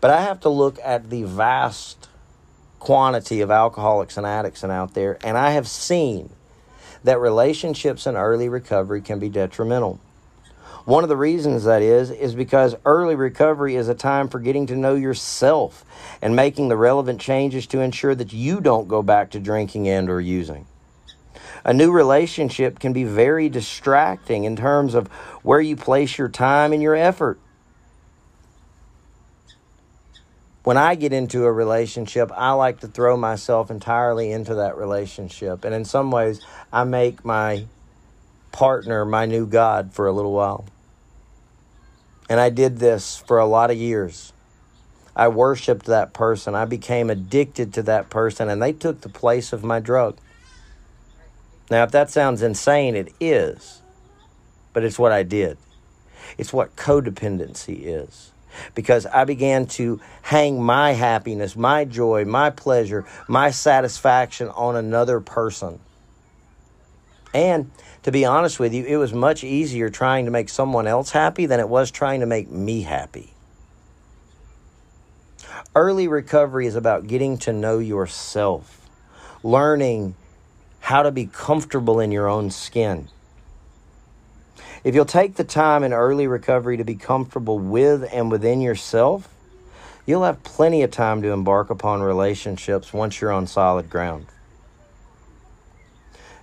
But 0.00 0.10
I 0.10 0.20
have 0.22 0.40
to 0.40 0.48
look 0.48 0.78
at 0.84 1.10
the 1.10 1.24
vast 1.24 2.08
quantity 2.78 3.40
of 3.40 3.50
alcoholics 3.50 4.16
and 4.16 4.26
addicts 4.26 4.64
out 4.64 4.94
there, 4.94 5.18
and 5.22 5.36
I 5.36 5.50
have 5.52 5.68
seen 5.68 6.30
that 7.04 7.18
relationships 7.18 8.06
in 8.06 8.16
early 8.16 8.48
recovery 8.48 9.00
can 9.00 9.18
be 9.18 9.28
detrimental. 9.28 10.00
One 10.90 11.04
of 11.04 11.08
the 11.08 11.16
reasons 11.16 11.62
that 11.66 11.82
is, 11.82 12.10
is 12.10 12.34
because 12.34 12.74
early 12.84 13.14
recovery 13.14 13.76
is 13.76 13.88
a 13.88 13.94
time 13.94 14.26
for 14.26 14.40
getting 14.40 14.66
to 14.66 14.74
know 14.74 14.96
yourself 14.96 15.84
and 16.20 16.34
making 16.34 16.68
the 16.68 16.76
relevant 16.76 17.20
changes 17.20 17.68
to 17.68 17.78
ensure 17.78 18.12
that 18.12 18.32
you 18.32 18.60
don't 18.60 18.88
go 18.88 19.00
back 19.00 19.30
to 19.30 19.38
drinking 19.38 19.88
and 19.88 20.10
or 20.10 20.20
using. 20.20 20.66
A 21.64 21.72
new 21.72 21.92
relationship 21.92 22.80
can 22.80 22.92
be 22.92 23.04
very 23.04 23.48
distracting 23.48 24.42
in 24.42 24.56
terms 24.56 24.94
of 24.94 25.06
where 25.44 25.60
you 25.60 25.76
place 25.76 26.18
your 26.18 26.28
time 26.28 26.72
and 26.72 26.82
your 26.82 26.96
effort. 26.96 27.38
When 30.64 30.76
I 30.76 30.96
get 30.96 31.12
into 31.12 31.44
a 31.44 31.52
relationship, 31.52 32.32
I 32.34 32.50
like 32.50 32.80
to 32.80 32.88
throw 32.88 33.16
myself 33.16 33.70
entirely 33.70 34.32
into 34.32 34.56
that 34.56 34.76
relationship. 34.76 35.64
And 35.64 35.72
in 35.72 35.84
some 35.84 36.10
ways, 36.10 36.44
I 36.72 36.82
make 36.82 37.24
my 37.24 37.66
partner 38.50 39.04
my 39.04 39.26
new 39.26 39.46
God 39.46 39.92
for 39.92 40.08
a 40.08 40.12
little 40.12 40.32
while. 40.32 40.64
And 42.30 42.38
I 42.38 42.48
did 42.48 42.78
this 42.78 43.18
for 43.26 43.38
a 43.38 43.44
lot 43.44 43.72
of 43.72 43.76
years. 43.76 44.32
I 45.16 45.26
worshiped 45.28 45.86
that 45.86 46.12
person. 46.14 46.54
I 46.54 46.64
became 46.64 47.10
addicted 47.10 47.74
to 47.74 47.82
that 47.82 48.08
person, 48.08 48.48
and 48.48 48.62
they 48.62 48.72
took 48.72 49.00
the 49.00 49.08
place 49.08 49.52
of 49.52 49.64
my 49.64 49.80
drug. 49.80 50.16
Now, 51.70 51.82
if 51.82 51.90
that 51.90 52.08
sounds 52.08 52.40
insane, 52.40 52.94
it 52.94 53.12
is. 53.18 53.82
But 54.72 54.84
it's 54.84 54.98
what 54.98 55.10
I 55.10 55.24
did. 55.24 55.58
It's 56.38 56.52
what 56.52 56.76
codependency 56.76 57.82
is. 57.82 58.30
Because 58.76 59.06
I 59.06 59.24
began 59.24 59.66
to 59.66 60.00
hang 60.22 60.62
my 60.62 60.92
happiness, 60.92 61.56
my 61.56 61.84
joy, 61.84 62.24
my 62.24 62.50
pleasure, 62.50 63.04
my 63.26 63.50
satisfaction 63.50 64.48
on 64.50 64.76
another 64.76 65.20
person. 65.20 65.80
And 67.32 67.70
to 68.02 68.10
be 68.10 68.24
honest 68.24 68.58
with 68.58 68.74
you, 68.74 68.84
it 68.84 68.96
was 68.96 69.12
much 69.12 69.44
easier 69.44 69.88
trying 69.90 70.24
to 70.24 70.30
make 70.30 70.48
someone 70.48 70.86
else 70.86 71.10
happy 71.10 71.46
than 71.46 71.60
it 71.60 71.68
was 71.68 71.90
trying 71.90 72.20
to 72.20 72.26
make 72.26 72.50
me 72.50 72.82
happy. 72.82 73.32
Early 75.74 76.08
recovery 76.08 76.66
is 76.66 76.74
about 76.74 77.06
getting 77.06 77.38
to 77.38 77.52
know 77.52 77.78
yourself, 77.78 78.88
learning 79.44 80.16
how 80.80 81.02
to 81.02 81.12
be 81.12 81.26
comfortable 81.26 82.00
in 82.00 82.10
your 82.10 82.26
own 82.28 82.50
skin. 82.50 83.08
If 84.82 84.94
you'll 84.94 85.04
take 85.04 85.36
the 85.36 85.44
time 85.44 85.84
in 85.84 85.92
early 85.92 86.26
recovery 86.26 86.78
to 86.78 86.84
be 86.84 86.94
comfortable 86.94 87.58
with 87.58 88.08
and 88.12 88.30
within 88.30 88.60
yourself, 88.60 89.28
you'll 90.06 90.24
have 90.24 90.42
plenty 90.42 90.82
of 90.82 90.90
time 90.90 91.22
to 91.22 91.30
embark 91.30 91.70
upon 91.70 92.00
relationships 92.00 92.92
once 92.92 93.20
you're 93.20 93.30
on 93.30 93.46
solid 93.46 93.90
ground. 93.90 94.26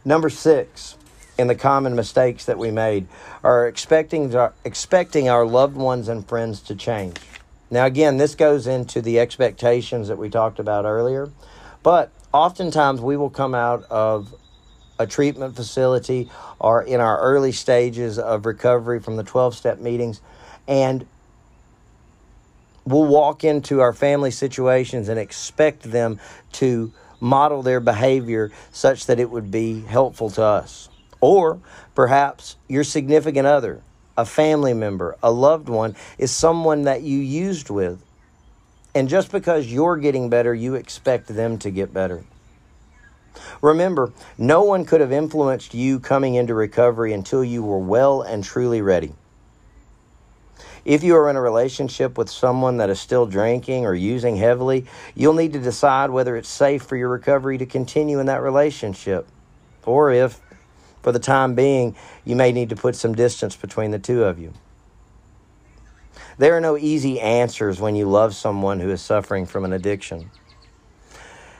Number 0.06 0.30
six, 0.30 0.98
in 1.38 1.48
the 1.48 1.56
common 1.56 1.96
mistakes 1.96 2.46
that 2.46 2.58
we 2.58 2.72
made 2.72 3.08
are 3.44 3.68
expecting 3.68 4.34
expecting 4.66 5.30
our 5.30 5.46
loved 5.46 5.76
ones 5.76 6.08
and 6.08 6.28
friends 6.28 6.62
to 6.62 6.76
change. 6.76 7.18
Now 7.70 7.86
again, 7.86 8.18
this 8.18 8.36
goes 8.36 8.68
into 8.68 9.02
the 9.02 9.20
expectations 9.20 10.08
that 10.08 10.18
we 10.18 10.30
talked 10.30 10.60
about 10.60 10.86
earlier, 10.86 11.30
but 11.84 12.12
oftentimes 12.34 13.02
we 13.02 13.18
will 13.18 13.30
come 13.30 13.54
out 13.54 13.84
of 13.90 14.34
a 15.00 15.06
treatment 15.06 15.56
facility 15.56 16.30
or 16.60 16.82
in 16.82 17.00
our 17.00 17.20
early 17.20 17.52
stages 17.52 18.18
of 18.18 18.46
recovery 18.46 19.00
from 19.00 19.16
the 19.16 19.24
12 19.24 19.56
step 19.56 19.80
meetings 19.80 20.22
and 20.68 21.06
we'll 22.86 23.06
walk 23.06 23.44
into 23.44 23.80
our 23.80 23.94
family 23.94 24.32
situations 24.32 25.08
and 25.08 25.20
expect 25.20 25.84
them 25.84 26.20
to 26.52 26.92
model 27.20 27.62
their 27.62 27.80
behavior 27.80 28.52
such 28.72 29.06
that 29.08 29.20
it 29.20 29.30
would 29.30 29.52
be 29.52 29.82
helpful 29.82 30.30
to 30.32 30.44
us. 30.44 30.90
Or 31.20 31.60
perhaps 31.96 32.56
your 32.68 32.84
significant 32.84 33.48
other, 33.48 33.82
a 34.18 34.26
family 34.26 34.74
member, 34.74 35.16
a 35.24 35.32
loved 35.32 35.70
one, 35.70 35.96
is 36.18 36.32
someone 36.32 36.84
that 36.84 37.02
you 37.02 37.20
used 37.20 37.70
with. 37.70 38.02
And 38.94 39.10
just 39.10 39.32
because 39.32 39.72
you're 39.72 39.98
getting 39.98 40.30
better, 40.30 40.54
you 40.54 40.76
expect 40.76 41.28
them 41.28 41.58
to 41.60 41.72
get 41.72 41.94
better. 41.94 42.24
Remember, 43.62 44.12
no 44.38 44.64
one 44.64 44.86
could 44.86 45.02
have 45.02 45.12
influenced 45.12 45.74
you 45.74 46.00
coming 46.00 46.36
into 46.36 46.54
recovery 46.54 47.14
until 47.14 47.44
you 47.44 47.64
were 47.64 47.80
well 47.80 48.22
and 48.22 48.44
truly 48.44 48.82
ready. 48.82 49.14
If 50.88 51.04
you 51.04 51.18
are 51.18 51.30
in 51.30 51.36
a 51.36 51.42
relationship 51.42 52.18
with 52.18 52.30
someone 52.30 52.78
that 52.78 52.90
is 52.90 52.98
still 52.98 53.26
drinking 53.26 53.86
or 53.86 53.94
using 53.94 54.38
heavily, 54.38 54.86
you'll 55.16 55.34
need 55.34 55.52
to 55.52 55.60
decide 55.60 56.12
whether 56.12 56.38
it's 56.38 56.48
safe 56.48 56.82
for 56.82 56.96
your 56.96 57.10
recovery 57.10 57.58
to 57.58 57.66
continue 57.66 58.22
in 58.22 58.28
that 58.28 58.42
relationship 58.42 59.28
or 59.86 60.12
if 60.12 60.40
for 61.04 61.12
the 61.12 61.20
time 61.20 61.56
being, 61.56 61.94
you 62.24 62.38
may 62.38 62.54
need 62.54 62.70
to 62.70 62.78
put 62.78 62.96
some 62.96 63.14
distance 63.14 63.54
between 63.54 63.92
the 63.92 64.00
two 64.00 64.24
of 64.24 64.40
you. 64.40 64.54
There 66.38 66.56
are 66.56 66.62
no 66.62 66.78
easy 66.78 67.20
answers 67.20 67.82
when 67.82 67.98
you 67.98 68.06
love 68.08 68.34
someone 68.34 68.80
who 68.80 68.90
is 68.90 69.02
suffering 69.02 69.46
from 69.46 69.66
an 69.66 69.74
addiction. 69.74 70.32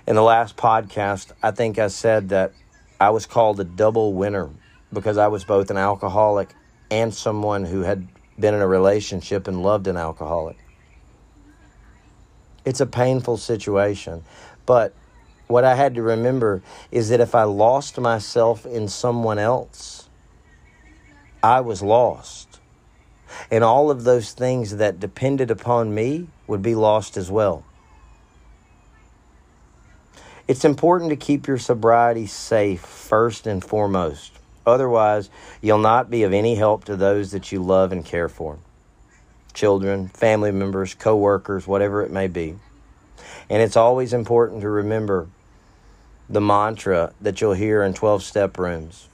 In 0.08 0.16
the 0.16 0.24
last 0.24 0.56
podcast, 0.56 1.34
I 1.44 1.52
think 1.52 1.78
I 1.80 1.88
said 1.88 2.30
that 2.30 2.54
I 2.98 3.10
was 3.10 3.26
called 3.26 3.60
a 3.60 3.66
double 3.66 4.14
winner 4.14 4.50
because 4.94 5.18
I 5.18 5.28
was 5.28 5.44
both 5.44 5.70
an 5.70 5.76
alcoholic 5.76 6.56
and 6.90 7.14
someone 7.14 7.66
who 7.66 7.82
had 7.82 8.08
been 8.40 8.54
in 8.54 8.62
a 8.62 8.68
relationship 8.68 9.48
and 9.48 9.64
loved 9.64 9.88
an 9.88 9.98
alcoholic. 9.98 10.58
It's 12.66 12.82
a 12.82 12.86
painful 12.86 13.38
situation. 13.38 14.24
But 14.66 14.94
what 15.48 15.64
I 15.64 15.76
had 15.76 15.96
to 15.96 16.02
remember 16.02 16.62
is 16.92 17.10
that 17.10 17.22
if 17.22 17.34
I 17.34 17.44
lost 17.44 17.98
myself 17.98 18.66
in 18.66 18.88
someone 18.88 19.40
else, 19.40 20.10
I 21.42 21.62
was 21.62 21.82
lost. 21.82 22.60
And 23.50 23.64
all 23.64 23.90
of 23.90 24.04
those 24.04 24.34
things 24.34 24.78
that 24.78 25.00
depended 25.00 25.52
upon 25.52 25.94
me 25.94 26.28
would 26.48 26.62
be 26.62 26.76
lost 26.76 27.18
as 27.18 27.32
well. 27.32 27.64
It's 30.48 30.64
important 30.64 31.10
to 31.10 31.18
keep 31.18 31.48
your 31.48 31.58
sobriety 31.58 32.26
safe 32.26 32.82
first 32.82 33.48
and 33.48 33.64
foremost. 33.64 34.37
Otherwise, 34.68 35.32
you'll 35.62 35.80
not 35.80 36.12
be 36.12 36.24
of 36.24 36.34
any 36.34 36.54
help 36.56 36.84
to 36.86 36.96
those 36.96 37.32
that 37.32 37.52
you 37.52 37.64
love 37.64 37.92
and 37.92 38.06
care 38.06 38.30
for 38.30 38.60
children, 39.54 40.08
family 40.10 40.52
members, 40.52 40.94
co 40.94 41.16
workers, 41.16 41.66
whatever 41.66 42.04
it 42.04 42.12
may 42.12 42.28
be. 42.28 42.56
And 43.50 43.64
it's 43.64 43.76
always 43.76 44.14
important 44.14 44.62
to 44.62 44.70
remember 44.70 45.28
the 46.30 46.42
mantra 46.42 47.14
that 47.22 47.42
you'll 47.42 47.54
hear 47.54 47.82
in 47.82 47.96
12 47.96 48.22
step 48.22 48.60
rooms 48.60 49.08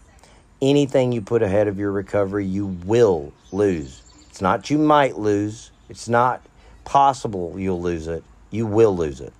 anything 0.63 1.11
you 1.11 1.21
put 1.21 1.43
ahead 1.43 1.67
of 1.67 1.77
your 1.77 1.91
recovery, 1.91 2.45
you 2.45 2.65
will 2.65 3.33
lose. 3.51 4.01
It's 4.29 4.41
not 4.41 4.69
you 4.69 4.77
might 4.77 5.17
lose, 5.17 5.71
it's 5.89 6.07
not 6.07 6.41
possible 6.85 7.59
you'll 7.59 7.81
lose 7.81 8.07
it. 8.07 8.23
You 8.49 8.65
will 8.65 8.95
lose 8.95 9.19
it. 9.19 9.33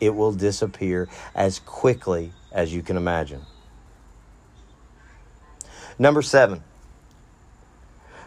It 0.00 0.14
will 0.14 0.32
disappear 0.32 1.08
as 1.34 1.58
quickly 1.58 2.32
as 2.50 2.72
you 2.72 2.82
can 2.82 2.96
imagine. 2.96 3.42
Number 6.00 6.22
seven. 6.22 6.62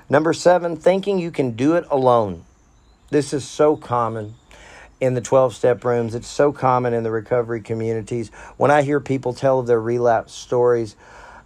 Number 0.07 0.31
seven, 0.31 0.77
thinking 0.77 1.17
you 1.17 1.31
can 1.31 1.55
do 1.55 1.73
it 1.73 1.86
alone. 1.89 2.45
This 3.09 3.33
is 3.33 3.47
so 3.47 3.75
common 3.75 4.36
in 5.01 5.15
the 5.15 5.21
12 5.21 5.55
step 5.55 5.83
rooms. 5.83 6.13
It's 6.13 6.27
so 6.27 6.51
common 6.51 6.93
in 6.93 7.01
the 7.01 7.09
recovery 7.09 7.62
communities. 7.62 8.29
When 8.57 8.69
I 8.69 8.83
hear 8.83 8.99
people 8.99 9.33
tell 9.33 9.63
their 9.63 9.81
relapse 9.81 10.33
stories, 10.33 10.95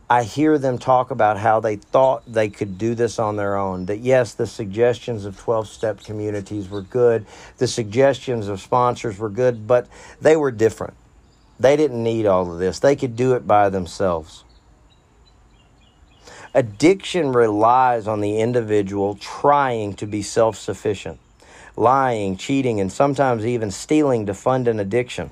I 0.09 0.23
hear 0.23 0.57
them 0.57 0.77
talk 0.77 1.11
about 1.11 1.37
how 1.37 1.61
they 1.61 1.77
thought 1.77 2.23
they 2.27 2.49
could 2.49 2.77
do 2.77 2.93
this 2.93 3.19
on 3.19 3.37
their 3.37 3.55
own. 3.55 3.85
That 3.85 3.99
yes, 3.99 4.33
the 4.33 4.47
suggestions 4.47 5.23
of 5.23 5.37
12 5.37 5.69
step 5.69 6.03
communities 6.03 6.67
were 6.67 6.81
good, 6.81 7.25
the 7.57 7.67
suggestions 7.67 8.49
of 8.49 8.59
sponsors 8.59 9.17
were 9.17 9.29
good, 9.29 9.65
but 9.65 9.87
they 10.19 10.35
were 10.35 10.51
different. 10.51 10.95
They 11.57 11.77
didn't 11.77 12.03
need 12.03 12.25
all 12.25 12.51
of 12.51 12.59
this, 12.59 12.79
they 12.79 12.97
could 12.97 13.15
do 13.15 13.33
it 13.35 13.47
by 13.47 13.69
themselves. 13.69 14.43
Addiction 16.57 17.33
relies 17.33 18.07
on 18.07 18.19
the 18.19 18.39
individual 18.39 19.13
trying 19.13 19.93
to 19.93 20.07
be 20.07 20.23
self 20.23 20.57
sufficient, 20.57 21.19
lying, 21.75 22.35
cheating, 22.35 22.79
and 22.79 22.91
sometimes 22.91 23.45
even 23.45 23.69
stealing 23.69 24.25
to 24.25 24.33
fund 24.33 24.67
an 24.67 24.79
addiction. 24.79 25.29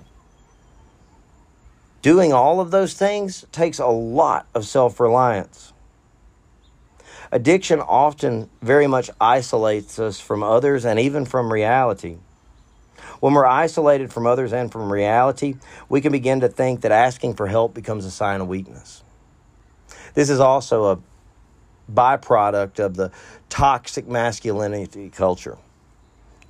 Doing 2.03 2.31
all 2.31 2.61
of 2.61 2.69
those 2.69 2.93
things 2.93 3.43
takes 3.51 3.79
a 3.79 3.87
lot 3.87 4.45
of 4.53 4.67
self 4.67 4.99
reliance. 4.99 5.73
Addiction 7.31 7.79
often 7.79 8.47
very 8.61 8.85
much 8.85 9.09
isolates 9.19 9.97
us 9.97 10.19
from 10.19 10.43
others 10.43 10.85
and 10.85 10.99
even 10.99 11.25
from 11.25 11.51
reality. 11.51 12.17
When 13.19 13.33
we're 13.33 13.47
isolated 13.47 14.13
from 14.13 14.27
others 14.27 14.53
and 14.53 14.71
from 14.71 14.93
reality, 14.93 15.55
we 15.89 16.01
can 16.01 16.11
begin 16.11 16.41
to 16.41 16.49
think 16.49 16.81
that 16.81 16.91
asking 16.91 17.33
for 17.33 17.47
help 17.47 17.73
becomes 17.73 18.05
a 18.05 18.11
sign 18.11 18.41
of 18.41 18.47
weakness. 18.47 19.01
This 20.13 20.29
is 20.29 20.39
also 20.39 20.91
a 20.91 20.99
byproduct 21.91 22.79
of 22.79 22.95
the 22.95 23.11
toxic 23.49 24.07
masculinity 24.07 25.09
culture. 25.09 25.57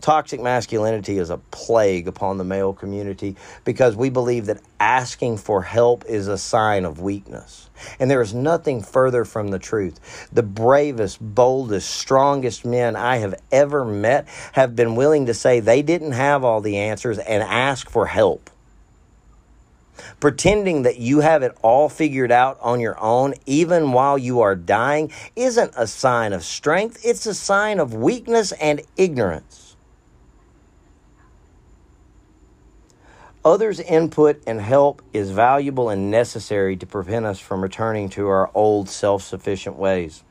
Toxic 0.01 0.39
masculinity 0.39 1.17
is 1.17 1.31
a 1.31 1.37
plague 1.49 2.07
upon 2.07 2.37
the 2.37 2.43
male 2.43 2.73
community 2.73 3.35
because 3.63 3.95
we 3.95 4.11
believe 4.11 4.45
that 4.45 4.61
asking 4.79 5.37
for 5.37 5.63
help 5.63 6.05
is 6.05 6.27
a 6.27 6.37
sign 6.37 6.85
of 6.85 6.99
weakness. 6.99 7.71
And 7.99 8.11
there 8.11 8.21
is 8.21 8.31
nothing 8.31 8.83
further 8.83 9.25
from 9.25 9.47
the 9.47 9.57
truth. 9.57 10.29
The 10.31 10.43
bravest, 10.43 11.17
boldest, 11.19 11.89
strongest 11.89 12.65
men 12.65 12.95
I 12.95 13.17
have 13.17 13.33
ever 13.51 13.83
met 13.83 14.27
have 14.51 14.75
been 14.75 14.95
willing 14.95 15.25
to 15.25 15.33
say 15.33 15.59
they 15.59 15.81
didn't 15.81 16.11
have 16.11 16.43
all 16.43 16.61
the 16.61 16.77
answers 16.77 17.17
and 17.17 17.41
ask 17.41 17.89
for 17.89 18.05
help. 18.05 18.51
Pretending 20.19 20.83
that 20.83 20.97
you 20.97 21.21
have 21.21 21.43
it 21.43 21.57
all 21.61 21.89
figured 21.89 22.31
out 22.31 22.57
on 22.61 22.79
your 22.79 22.99
own, 22.99 23.33
even 23.45 23.91
while 23.91 24.17
you 24.17 24.41
are 24.41 24.55
dying, 24.55 25.11
isn't 25.35 25.73
a 25.77 25.87
sign 25.87 26.33
of 26.33 26.43
strength, 26.43 26.99
it's 27.03 27.25
a 27.25 27.33
sign 27.33 27.79
of 27.79 27.93
weakness 27.93 28.51
and 28.53 28.81
ignorance. 28.97 29.65
Others' 33.45 33.79
input 33.79 34.41
and 34.47 34.59
help 34.59 35.03
is 35.13 35.29
valuable 35.29 35.89
and 35.89 36.09
necessary 36.09 36.75
to 36.75 36.85
prevent 36.87 37.27
us 37.27 37.39
from 37.39 37.61
returning 37.61 38.09
to 38.09 38.27
our 38.27 38.49
old 38.55 38.89
self 38.89 39.21
sufficient 39.21 39.77
ways. 39.77 40.24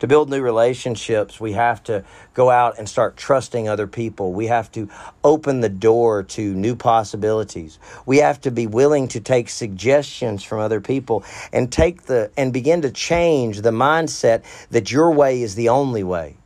To 0.00 0.06
build 0.06 0.30
new 0.30 0.40
relationships, 0.40 1.38
we 1.38 1.52
have 1.52 1.82
to 1.84 2.04
go 2.32 2.48
out 2.48 2.78
and 2.78 2.88
start 2.88 3.18
trusting 3.18 3.68
other 3.68 3.86
people. 3.86 4.32
We 4.32 4.46
have 4.46 4.72
to 4.72 4.88
open 5.22 5.60
the 5.60 5.68
door 5.68 6.22
to 6.22 6.54
new 6.54 6.74
possibilities. 6.74 7.78
We 8.06 8.16
have 8.18 8.40
to 8.42 8.50
be 8.50 8.66
willing 8.66 9.08
to 9.08 9.20
take 9.20 9.50
suggestions 9.50 10.42
from 10.42 10.58
other 10.60 10.80
people 10.80 11.22
and 11.52 11.70
take 11.70 12.04
the 12.04 12.30
and 12.38 12.50
begin 12.50 12.80
to 12.82 12.90
change 12.90 13.60
the 13.60 13.72
mindset 13.72 14.42
that 14.70 14.90
your 14.90 15.12
way 15.12 15.42
is 15.42 15.54
the 15.54 15.68
only 15.68 16.02
way. 16.02 16.38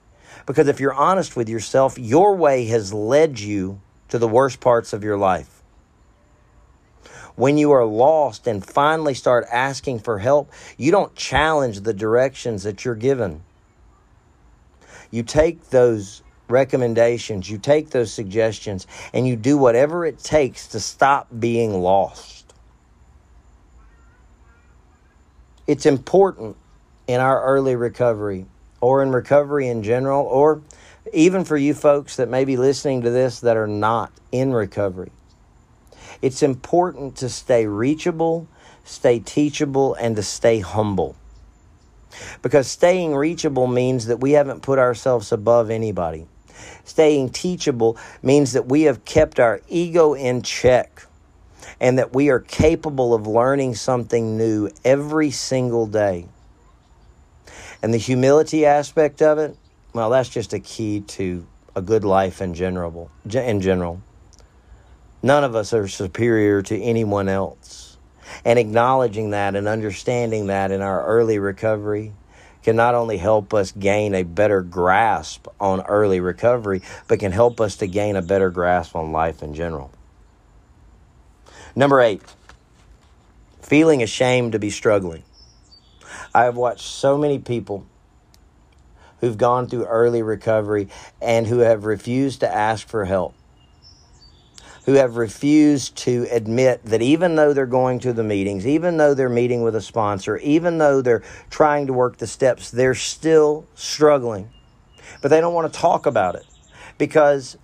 Because 0.47 0.67
if 0.67 0.81
you're 0.81 0.93
honest 0.93 1.37
with 1.37 1.49
yourself, 1.49 1.97
your 1.97 2.35
way 2.35 2.67
has 2.67 2.93
led 2.93 3.39
you 3.39 3.81
to 4.09 4.19
the 4.19 4.29
worst 4.29 4.59
parts 4.59 4.93
of 4.93 5.05
your 5.05 5.17
life 5.17 5.64
when 7.37 7.59
you 7.59 7.73
are 7.73 7.85
lost 7.85 8.47
and 8.47 8.65
finally 8.65 9.15
start 9.15 9.47
asking 9.51 9.99
for 10.01 10.19
help, 10.19 10.51
you 10.77 10.91
don't 10.91 11.15
challenge 11.15 11.81
the 11.81 11.93
directions 11.93 12.63
that 12.63 12.85
you're 12.85 12.95
given. 12.95 13.43
You 15.11 15.23
take 15.23 15.71
those 15.71 16.23
recommendations, 16.49 17.49
you 17.49 17.59
take 17.59 17.91
those 17.91 18.13
suggestions, 18.13 18.87
and 19.13 19.27
you 19.27 19.37
do 19.37 19.59
whatever 19.59 20.05
it 20.05 20.19
takes 20.19 20.69
to 20.69 20.81
stop 20.81 21.29
being 21.39 21.81
lost. 21.81 22.53
It's 25.67 25.87
important 25.87 26.57
in 27.07 27.21
our 27.21 27.43
early 27.43 27.75
recovery 27.75 28.47
or 28.81 29.03
in 29.03 29.11
recovery 29.11 29.69
in 29.69 29.83
general, 29.83 30.27
or 30.27 30.61
even 31.13 31.45
for 31.45 31.57
you 31.57 31.73
folks 31.73 32.17
that 32.17 32.29
may 32.29 32.45
be 32.45 32.57
listening 32.57 33.03
to 33.03 33.11
this 33.11 33.41
that 33.41 33.57
are 33.57 33.67
not 33.67 34.13
in 34.31 34.53
recovery 34.53 35.11
it's 36.23 36.43
important 36.43 37.17
to 37.17 37.29
stay 37.29 37.67
reachable, 37.67 38.49
stay 38.85 39.19
teachable, 39.19 39.95
and 39.95 40.17
to 40.17 40.23
stay 40.23 40.61
humble. 40.61 41.17
Because 42.43 42.69
staying 42.69 43.15
reachable 43.15 43.67
means 43.67 44.07
that 44.07 44.21
we 44.21 44.33
haven't 44.33 44.63
put 44.63 44.79
ourselves 44.79 45.33
above 45.33 45.71
anybody. 45.71 46.27
Staying 46.85 47.31
teachable 47.31 47.97
means 48.23 48.53
that 48.53 48.67
we 48.67 48.83
have 48.83 49.05
kept 49.05 49.41
our 49.41 49.61
ego 49.69 50.15
in 50.15 50.43
check 50.43 51.07
and 51.81 51.99
that 51.99 52.15
we 52.15 52.31
are 52.31 52.41
capable 52.41 53.15
of 53.15 53.27
learning 53.27 53.75
something 53.75 54.37
new 54.37 54.71
every 54.85 55.31
single 55.31 55.87
day. 55.87 56.27
And 57.83 57.93
the 57.93 57.99
humility 57.99 58.65
aspect 58.65 59.23
of 59.23 59.39
it, 59.39 59.57
well, 59.93 60.11
that's 60.11 60.29
just 60.29 60.53
a 60.53 60.61
key 60.61 61.01
to 61.01 61.47
a 61.75 61.83
good 61.83 62.05
life 62.05 62.41
in 62.41 62.55
general. 62.55 63.11
In 63.31 63.61
general. 63.61 64.01
None 65.25 65.43
of 65.43 65.57
us 65.57 65.73
are 65.73 65.89
superior 65.89 66.61
to 66.61 66.79
anyone 66.79 67.31
else. 67.31 67.97
And 68.45 68.59
acknowledging 68.59 69.31
that 69.31 69.57
and 69.57 69.67
understanding 69.67 70.49
that 70.49 70.71
in 70.71 70.83
our 70.83 71.03
early 71.07 71.39
recovery 71.39 72.13
can 72.63 72.77
not 72.77 72.95
only 72.95 73.17
help 73.17 73.55
us 73.55 73.73
gain 73.73 74.15
a 74.15 74.23
better 74.23 74.61
grasp 74.61 75.47
on 75.59 75.81
early 75.87 76.21
recovery, 76.21 76.83
but 77.09 77.21
can 77.21 77.33
help 77.33 77.59
us 77.59 77.77
to 77.77 77.87
gain 77.87 78.17
a 78.17 78.21
better 78.21 78.51
grasp 78.51 78.95
on 78.95 79.13
life 79.13 79.43
in 79.43 79.55
general. 79.55 79.91
Number 81.75 82.03
eight, 82.03 82.21
feeling 83.63 84.03
ashamed 84.03 84.53
to 84.53 84.59
be 84.59 84.69
struggling. 84.69 85.23
I 86.35 86.45
have 86.45 86.59
watched 86.59 86.85
so 86.85 87.17
many 87.17 87.39
people 87.39 87.87
who've 89.21 89.39
gone 89.39 89.69
through 89.69 89.87
early 89.87 90.21
recovery 90.21 90.91
and 91.23 91.47
who 91.47 91.61
have 91.61 91.87
refused 91.87 92.41
to 92.41 92.55
ask 92.55 92.87
for 92.87 93.07
help 93.07 93.35
who 94.85 94.93
have 94.93 95.17
refused 95.17 95.97
to 95.97 96.27
admit 96.31 96.85
that 96.85 97.01
even 97.01 97.37
though 97.37 97.53
they're 97.53 97.67
going 97.67 97.99
to 98.01 98.13
the 98.13 98.23
meetings, 98.23 98.67
even 98.67 98.99
though 98.99 99.15
they're 99.15 99.29
meeting 99.29 99.63
with 99.63 99.75
a 99.75 99.81
sponsor, 99.81 100.37
even 100.39 100.79
though 100.79 101.01
they're 101.01 101.23
trying 101.49 101.87
to 101.87 101.93
work 101.93 102.19
the 102.19 102.27
steps, 102.27 102.71
they're 102.71 102.95
still 102.95 103.67
struggling. 103.75 104.51
But 105.23 105.29
they 105.29 105.41
don't 105.41 105.55
want 105.55 105.73
to 105.73 105.79
talk 105.79 106.05
about 106.05 106.35
it 106.35 106.45
because 106.99 107.57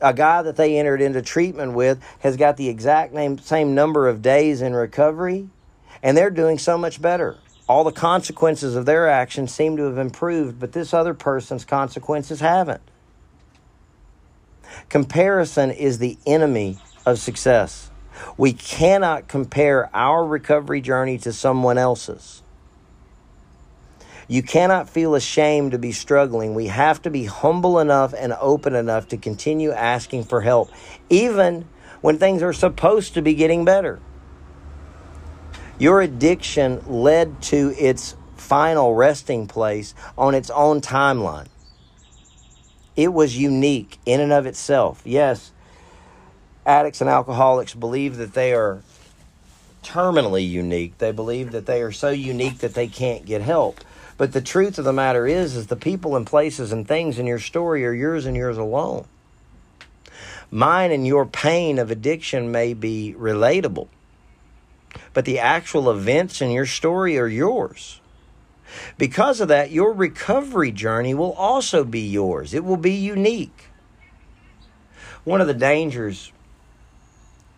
a 0.00 0.14
guy 0.14 0.42
that 0.42 0.56
they 0.56 0.78
entered 0.78 1.00
into 1.02 1.20
treatment 1.20 1.74
with 1.74 2.02
has 2.20 2.36
got 2.36 2.56
the 2.56 2.68
exact 2.68 3.12
name, 3.12 3.38
same 3.38 3.74
number 3.74 4.08
of 4.08 4.22
days 4.22 4.62
in 4.62 4.72
recovery, 4.72 5.48
and 6.02 6.16
they're 6.16 6.30
doing 6.30 6.58
so 6.58 6.78
much 6.78 7.02
better. 7.02 7.36
all 7.68 7.84
the 7.84 7.92
consequences 7.92 8.74
of 8.76 8.84
their 8.86 9.08
actions 9.08 9.54
seem 9.54 9.76
to 9.76 9.84
have 9.84 9.98
improved, 9.98 10.58
but 10.58 10.72
this 10.72 10.92
other 10.92 11.14
person's 11.14 11.64
consequences 11.64 12.40
haven't. 12.40 12.82
Comparison 14.88 15.70
is 15.70 15.98
the 15.98 16.18
enemy 16.26 16.78
of 17.06 17.18
success. 17.18 17.90
We 18.36 18.52
cannot 18.52 19.28
compare 19.28 19.90
our 19.94 20.24
recovery 20.24 20.80
journey 20.80 21.18
to 21.18 21.32
someone 21.32 21.78
else's. 21.78 22.42
You 24.28 24.42
cannot 24.42 24.88
feel 24.88 25.14
ashamed 25.14 25.72
to 25.72 25.78
be 25.78 25.92
struggling. 25.92 26.54
We 26.54 26.68
have 26.68 27.02
to 27.02 27.10
be 27.10 27.24
humble 27.24 27.78
enough 27.78 28.14
and 28.16 28.32
open 28.40 28.74
enough 28.74 29.08
to 29.08 29.16
continue 29.16 29.72
asking 29.72 30.24
for 30.24 30.40
help, 30.40 30.70
even 31.10 31.68
when 32.00 32.18
things 32.18 32.42
are 32.42 32.52
supposed 32.52 33.14
to 33.14 33.22
be 33.22 33.34
getting 33.34 33.64
better. 33.64 34.00
Your 35.78 36.00
addiction 36.00 36.82
led 36.86 37.42
to 37.42 37.74
its 37.76 38.16
final 38.36 38.94
resting 38.94 39.46
place 39.46 39.94
on 40.16 40.34
its 40.34 40.50
own 40.50 40.80
timeline. 40.80 41.48
It 42.96 43.12
was 43.12 43.36
unique 43.36 43.98
in 44.04 44.20
and 44.20 44.32
of 44.32 44.46
itself. 44.46 45.02
Yes, 45.04 45.52
addicts 46.66 47.00
and 47.00 47.08
alcoholics 47.08 47.74
believe 47.74 48.16
that 48.18 48.34
they 48.34 48.52
are 48.52 48.82
terminally 49.82 50.48
unique. 50.48 50.98
They 50.98 51.12
believe 51.12 51.52
that 51.52 51.66
they 51.66 51.82
are 51.82 51.92
so 51.92 52.10
unique 52.10 52.58
that 52.58 52.74
they 52.74 52.88
can't 52.88 53.24
get 53.24 53.42
help. 53.42 53.80
But 54.18 54.32
the 54.32 54.40
truth 54.40 54.78
of 54.78 54.84
the 54.84 54.92
matter 54.92 55.26
is 55.26 55.56
is 55.56 55.66
the 55.66 55.76
people 55.76 56.16
and 56.16 56.26
places 56.26 56.70
and 56.70 56.86
things 56.86 57.18
in 57.18 57.26
your 57.26 57.38
story 57.38 57.84
are 57.84 57.92
yours 57.92 58.26
and 58.26 58.36
yours 58.36 58.58
alone. 58.58 59.06
Mine 60.50 60.92
and 60.92 61.06
your 61.06 61.24
pain 61.24 61.78
of 61.78 61.90
addiction 61.90 62.52
may 62.52 62.74
be 62.74 63.14
relatable, 63.18 63.88
but 65.14 65.24
the 65.24 65.38
actual 65.38 65.90
events 65.90 66.42
in 66.42 66.50
your 66.50 66.66
story 66.66 67.18
are 67.18 67.26
yours. 67.26 68.01
Because 68.98 69.40
of 69.40 69.48
that, 69.48 69.70
your 69.70 69.92
recovery 69.92 70.72
journey 70.72 71.14
will 71.14 71.32
also 71.32 71.84
be 71.84 72.00
yours. 72.00 72.54
It 72.54 72.64
will 72.64 72.76
be 72.76 72.92
unique. 72.92 73.68
One 75.24 75.40
of 75.40 75.46
the 75.46 75.54
dangers 75.54 76.32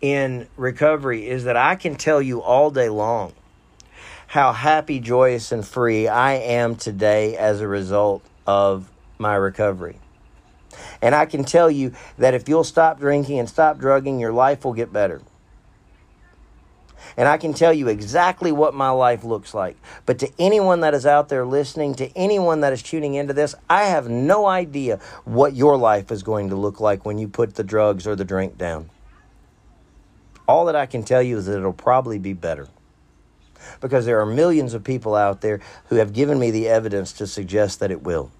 in 0.01 0.47
recovery 0.55 1.27
is 1.27 1.45
that 1.45 1.57
I 1.57 1.75
can 1.75 1.95
tell 1.95 2.21
you 2.21 2.41
all 2.41 2.69
day 2.69 2.89
long 2.89 3.33
how 4.27 4.51
happy, 4.53 4.99
joyous, 4.99 5.51
and 5.51 5.65
free 5.65 6.07
I 6.07 6.33
am 6.33 6.75
today 6.75 7.37
as 7.37 7.61
a 7.61 7.67
result 7.67 8.23
of 8.45 8.91
my 9.17 9.35
recovery. 9.35 9.99
And 11.01 11.15
I 11.15 11.25
can 11.25 11.43
tell 11.43 11.71
you 11.71 11.93
that 12.17 12.33
if 12.33 12.49
you'll 12.49 12.63
stop 12.63 12.99
drinking 12.99 13.39
and 13.39 13.49
stop 13.49 13.79
drugging, 13.79 14.19
your 14.19 14.33
life 14.33 14.65
will 14.65 14.73
get 14.73 14.91
better. 14.91 15.21
And 17.17 17.27
I 17.27 17.37
can 17.37 17.53
tell 17.53 17.73
you 17.73 17.87
exactly 17.87 18.51
what 18.51 18.73
my 18.73 18.89
life 18.89 19.23
looks 19.23 19.53
like. 19.53 19.77
But 20.05 20.19
to 20.19 20.31
anyone 20.37 20.81
that 20.81 20.93
is 20.93 21.05
out 21.05 21.29
there 21.29 21.45
listening, 21.45 21.95
to 21.95 22.09
anyone 22.17 22.59
that 22.61 22.73
is 22.73 22.83
tuning 22.83 23.13
into 23.13 23.33
this, 23.33 23.55
I 23.69 23.85
have 23.85 24.09
no 24.09 24.45
idea 24.45 24.99
what 25.23 25.55
your 25.55 25.77
life 25.77 26.11
is 26.11 26.23
going 26.23 26.49
to 26.49 26.55
look 26.55 26.79
like 26.79 27.05
when 27.05 27.17
you 27.17 27.27
put 27.27 27.55
the 27.55 27.63
drugs 27.63 28.05
or 28.05 28.15
the 28.15 28.25
drink 28.25 28.57
down. 28.57 28.89
All 30.47 30.65
that 30.65 30.75
I 30.75 30.85
can 30.85 31.03
tell 31.03 31.21
you 31.21 31.37
is 31.37 31.45
that 31.45 31.57
it'll 31.57 31.73
probably 31.73 32.19
be 32.19 32.33
better. 32.33 32.67
Because 33.79 34.05
there 34.05 34.19
are 34.19 34.25
millions 34.25 34.73
of 34.73 34.83
people 34.83 35.15
out 35.15 35.41
there 35.41 35.61
who 35.87 35.95
have 35.95 36.13
given 36.13 36.37
me 36.37 36.51
the 36.51 36.67
evidence 36.67 37.13
to 37.13 37.25
suggest 37.25 37.79
that 37.79 37.91
it 37.91 38.03
will. 38.03 38.31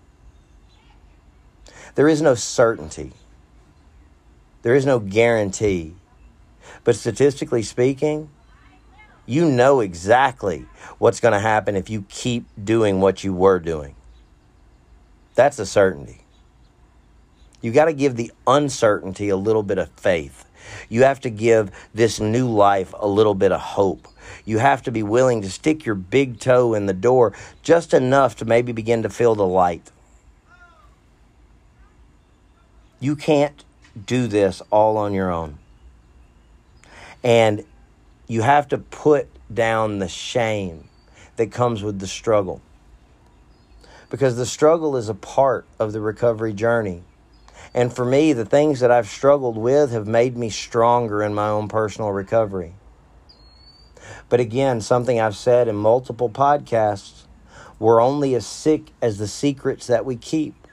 There 1.96 2.10
is 2.10 2.22
no 2.22 2.36
certainty, 2.36 3.14
there 4.64 4.76
is 4.76 4.86
no 4.86 5.00
guarantee. 5.00 5.96
But 6.84 6.96
statistically 6.96 7.64
speaking, 7.64 8.30
you 9.26 9.50
know 9.50 9.80
exactly 9.80 10.66
what's 10.98 11.20
going 11.20 11.34
to 11.34 11.40
happen 11.40 11.76
if 11.76 11.90
you 11.90 12.06
keep 12.10 12.46
doing 12.62 13.02
what 13.02 13.24
you 13.24 13.34
were 13.34 13.60
doing. 13.60 13.96
That's 15.36 15.60
a 15.60 15.66
certainty. 15.66 16.22
You 17.62 17.72
got 17.72 17.86
to 17.86 17.94
give 17.94 18.16
the 18.16 18.32
uncertainty 18.46 19.30
a 19.30 19.36
little 19.36 19.64
bit 19.64 19.78
of 19.78 19.90
faith. 19.98 20.46
You 20.90 21.04
have 21.04 21.20
to 21.22 21.30
give 21.30 21.72
this 21.94 22.20
new 22.20 22.50
life 22.50 22.94
a 23.00 23.08
little 23.08 23.36
bit 23.36 23.52
of 23.52 23.60
hope. 23.60 24.08
You 24.46 24.60
have 24.60 24.84
to 24.84 24.92
be 24.92 25.04
willing 25.04 25.42
to 25.42 25.50
stick 25.50 25.86
your 25.86 25.96
big 25.96 26.40
toe 26.40 26.74
in 26.74 26.86
the 26.86 26.94
door 26.94 27.34
just 27.64 27.94
enough 27.94 28.36
to 28.38 28.46
maybe 28.46 28.72
begin 28.72 29.04
to 29.04 29.10
feel 29.10 29.36
the 29.36 29.46
light. 29.46 29.92
You 33.00 33.16
can't 33.16 33.64
do 34.06 34.28
this 34.28 34.62
all 34.72 34.98
on 34.98 35.14
your 35.14 35.32
own. 35.32 35.58
And 37.24 37.64
you 38.28 38.42
have 38.42 38.68
to 38.70 38.78
put 38.78 39.28
down 39.54 40.00
the 40.00 40.08
shame 40.08 40.90
that 41.36 41.52
comes 41.52 41.84
with 41.84 42.00
the 42.00 42.08
struggle. 42.08 42.62
Because 44.10 44.38
the 44.38 44.46
struggle 44.46 44.96
is 44.96 45.10
a 45.10 45.14
part 45.14 45.66
of 45.80 45.92
the 45.94 46.02
recovery 46.02 46.54
journey. 46.54 47.04
And 47.74 47.94
for 47.94 48.06
me, 48.06 48.34
the 48.34 48.46
things 48.46 48.80
that 48.80 48.92
I've 48.92 49.10
struggled 49.10 49.58
with 49.58 49.92
have 49.92 50.08
made 50.08 50.38
me 50.38 50.50
stronger 50.50 51.22
in 51.24 51.34
my 51.34 51.50
own 51.50 51.68
personal 51.68 52.12
recovery. 52.12 52.74
But 54.30 54.40
again, 54.40 54.82
something 54.82 55.20
I've 55.20 55.36
said 55.36 55.68
in 55.68 55.76
multiple 55.76 56.30
podcasts 56.30 57.26
we're 57.78 58.02
only 58.02 58.36
as 58.36 58.46
sick 58.46 58.92
as 59.02 59.18
the 59.18 59.28
secrets 59.28 59.88
that 59.88 60.06
we 60.06 60.16
keep. 60.16 60.64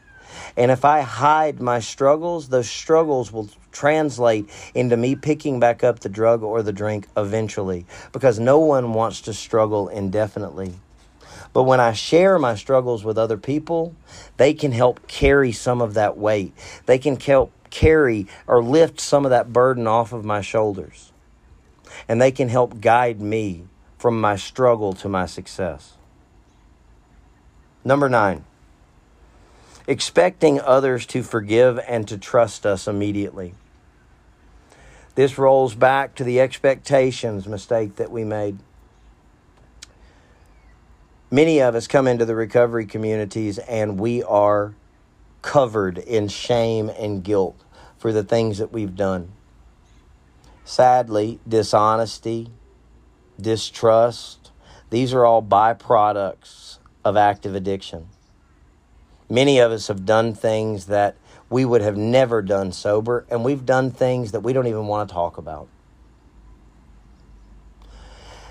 And 0.57 0.71
if 0.71 0.85
I 0.85 1.03
hide 1.03 1.61
my 1.61 1.81
struggles, 1.81 2.49
those 2.49 2.68
struggles 2.68 3.33
will 3.33 3.49
translate 3.71 4.49
into 4.75 4.97
me 4.97 5.14
picking 5.14 5.61
back 5.61 5.83
up 5.83 6.01
the 6.01 6.09
drug 6.09 6.42
or 6.42 6.62
the 6.62 6.73
drink 6.73 7.07
eventually 7.16 7.87
because 8.12 8.38
no 8.38 8.59
one 8.59 8.92
wants 8.92 9.23
to 9.23 9.33
struggle 9.33 9.88
indefinitely. 9.88 10.75
But 11.53 11.64
when 11.64 11.81
I 11.81 11.92
share 11.92 12.38
my 12.38 12.55
struggles 12.55 13.05
with 13.05 13.18
other 13.18 13.37
people, 13.37 13.95
they 14.37 14.55
can 14.55 14.73
help 14.73 15.07
carry 15.07 15.53
some 15.53 15.83
of 15.83 15.95
that 15.95 16.16
weight. 16.16 16.55
They 16.87 16.99
can 16.99 17.18
help 17.18 17.53
carry 17.71 18.27
or 18.47 18.62
lift 18.62 19.01
some 19.01 19.25
of 19.25 19.31
that 19.31 19.53
burden 19.53 19.87
off 19.87 20.12
of 20.12 20.25
my 20.25 20.40
shoulders. 20.40 21.12
And 22.09 22.21
they 22.21 22.31
can 22.31 22.49
help 22.49 22.81
guide 22.81 23.21
me 23.21 23.64
from 23.99 24.21
my 24.21 24.37
struggle 24.37 24.92
to 24.95 25.09
my 25.09 25.27
success. 25.27 25.95
Number 27.85 28.09
nine, 28.09 28.45
expecting 29.87 30.61
others 30.61 31.07
to 31.07 31.23
forgive 31.23 31.79
and 31.88 32.07
to 32.09 32.18
trust 32.18 32.64
us 32.66 32.87
immediately. 32.87 33.55
This 35.14 35.37
rolls 35.37 35.75
back 35.75 36.14
to 36.16 36.25
the 36.25 36.40
expectations 36.40 37.47
mistake 37.47 37.97
that 37.97 38.11
we 38.11 38.25
made. 38.25 38.59
Many 41.31 41.61
of 41.61 41.75
us 41.75 41.87
come 41.87 42.07
into 42.07 42.25
the 42.25 42.35
recovery 42.35 42.87
communities 42.87 43.59
and 43.59 43.99
we 43.99 44.23
are 44.23 44.75
covered 45.42 45.99
in 45.99 46.29
shame 46.29 46.90
and 46.90 47.23
guilt 47.23 47.62
for 47.99 48.12
the 48.12 48.23
things 48.23 48.59
that 48.59 48.73
we've 48.73 48.97
done. 48.97 49.33
Sadly, 50.64 51.40
dishonesty, 51.47 52.49
distrust, 53.40 54.51
these 54.90 55.12
are 55.12 55.25
all 55.25 55.42
byproducts 55.42 56.79
of 57.05 57.16
active 57.16 57.55
addiction. 57.55 58.09
Many 59.33 59.61
of 59.61 59.73
us 59.73 59.88
have 59.88 60.05
done 60.05 60.35
things 60.35 60.88
that 60.88 61.16
we 61.49 61.64
would 61.64 61.81
have 61.81 61.97
never 61.97 62.42
done 62.42 62.71
sober, 62.71 63.25
and 63.31 63.42
we've 63.42 63.64
done 63.64 63.90
things 63.90 64.33
that 64.33 64.40
we 64.40 64.53
don't 64.53 64.66
even 64.66 64.87
want 64.88 65.09
to 65.09 65.14
talk 65.14 65.38
about. 65.38 65.68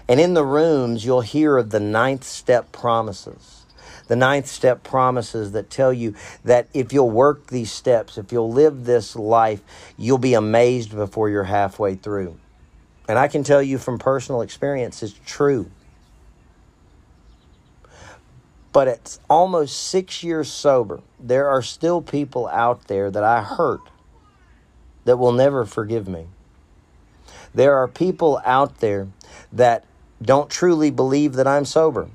And 0.07 0.19
in 0.19 0.33
the 0.33 0.43
rooms, 0.43 1.05
you'll 1.05 1.21
hear 1.21 1.57
of 1.57 1.69
the 1.69 1.79
ninth 1.79 2.23
step 2.23 2.71
promises. 2.71 3.67
The 4.07 4.15
ninth 4.15 4.47
step 4.47 4.81
promises 4.81 5.51
that 5.51 5.69
tell 5.69 5.93
you 5.93 6.15
that 6.45 6.67
if 6.73 6.91
you'll 6.91 7.11
work 7.11 7.45
these 7.45 7.71
steps, 7.71 8.17
if 8.17 8.31
you'll 8.31 8.51
live 8.51 8.85
this 8.85 9.15
life, 9.15 9.61
you'll 9.99 10.17
be 10.17 10.33
amazed 10.33 10.95
before 10.95 11.29
you're 11.29 11.43
halfway 11.43 11.93
through. 11.93 12.39
And 13.07 13.19
I 13.19 13.27
can 13.27 13.43
tell 13.43 13.61
you 13.61 13.77
from 13.77 13.99
personal 13.99 14.41
experience, 14.41 15.03
it's 15.03 15.13
true. 15.27 15.69
But 18.73 18.87
it's 18.87 19.19
almost 19.29 19.77
six 19.77 20.23
years 20.23 20.49
sober. 20.49 21.01
There 21.19 21.49
are 21.49 21.61
still 21.61 22.01
people 22.01 22.47
out 22.47 22.87
there 22.87 23.11
that 23.11 23.23
I 23.23 23.41
hurt 23.41 23.81
that 25.05 25.17
will 25.17 25.33
never 25.33 25.65
forgive 25.65 26.07
me. 26.07 26.27
There 27.53 27.75
are 27.77 27.87
people 27.87 28.41
out 28.45 28.79
there 28.79 29.07
that 29.51 29.85
don't 30.21 30.49
truly 30.49 30.91
believe 30.91 31.33
that 31.33 31.47
I'm 31.47 31.65
sober. 31.65 32.09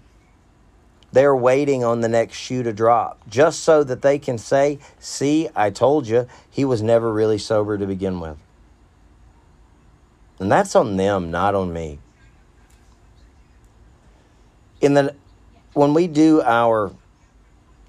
They're 1.12 1.36
waiting 1.36 1.84
on 1.84 2.00
the 2.00 2.09
next 2.09 2.36
shoe 2.36 2.62
to 2.62 2.72
drop 2.72 3.20
just 3.28 3.61
so 3.61 3.84
that 3.84 4.02
they 4.02 4.18
can 4.18 4.38
say, 4.38 4.78
See, 4.98 5.48
I 5.54 5.70
told 5.70 6.07
you, 6.07 6.26
he 6.50 6.64
was 6.64 6.82
never 6.82 7.12
really 7.12 7.38
sober 7.38 7.78
to 7.78 7.86
begin 7.86 8.20
with. 8.20 8.36
And 10.38 10.52
that's 10.52 10.76
on 10.76 10.96
them, 10.96 11.30
not 11.30 11.54
on 11.54 11.72
me. 11.72 11.98
In 14.80 14.94
the 14.94 15.14
when 15.77 15.95
we 15.95 16.07
do 16.07 16.43
our 16.43 16.93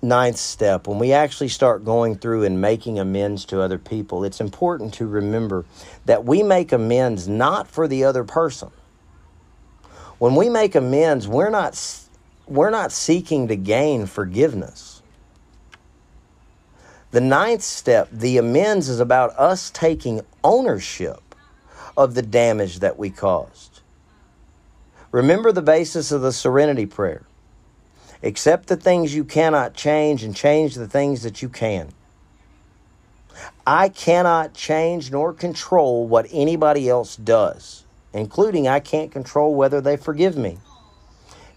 ninth 0.02 0.38
step, 0.38 0.88
when 0.88 1.00
we 1.00 1.14
actually 1.14 1.50
start 1.50 1.86
going 1.86 2.16
through 2.18 2.44
and 2.44 2.62
making 2.62 3.00
amends 3.00 3.46
to 3.46 3.62
other 3.62 3.78
people, 3.78 4.24
it's 4.24 4.42
important 4.42 4.94
to 4.96 5.08
remember 5.08 5.66
that 6.06 6.26
we 6.26 6.44
make 6.44 6.72
amends 6.72 7.28
not 7.28 7.68
for 7.68 7.88
the 7.88 8.04
other 8.04 8.24
person 8.24 8.72
when 10.20 10.36
we 10.36 10.50
make 10.50 10.76
amends, 10.76 11.28
we're 11.28 11.50
not 11.52 11.80
we're 12.48 12.72
not 12.72 12.92
seeking 12.92 13.50
to 13.50 13.56
gain 13.56 14.08
forgiveness. 14.08 15.04
The 17.12 17.22
ninth 17.22 17.62
step, 17.62 18.10
the 18.12 18.38
amends, 18.38 18.90
is 18.90 19.00
about 19.00 19.38
us 19.38 19.70
taking 19.70 20.22
ownership 20.44 21.36
of 21.96 22.16
the 22.16 22.24
damage 22.24 22.80
that 22.80 22.98
we 22.98 23.12
caused. 23.12 23.82
Remember 25.12 25.52
the 25.52 25.62
basis 25.62 26.12
of 26.12 26.22
the 26.22 26.34
serenity 26.34 26.88
prayer 26.88 27.26
accept 28.24 28.68
the 28.68 28.78
things 28.78 29.15
you 29.15 29.24
cannot 29.24 29.74
change 29.74 30.24
and 30.24 30.36
change 30.36 30.76
the 30.76 30.88
things 30.88 31.24
that 31.24 31.41
you 31.41 31.49
can. 31.49 31.89
I 33.65 33.89
cannot 33.89 34.53
change 34.53 35.11
nor 35.11 35.34
control 35.34 36.07
what 36.07 36.28
anybody 36.32 36.89
else 36.89 37.15
does, 37.15 37.84
including 38.13 38.68
I 38.68 38.80
can't 38.80 39.11
control 39.11 39.53
whether 39.55 39.82
they 39.82 39.97
forgive 39.97 40.38
me. 40.38 40.57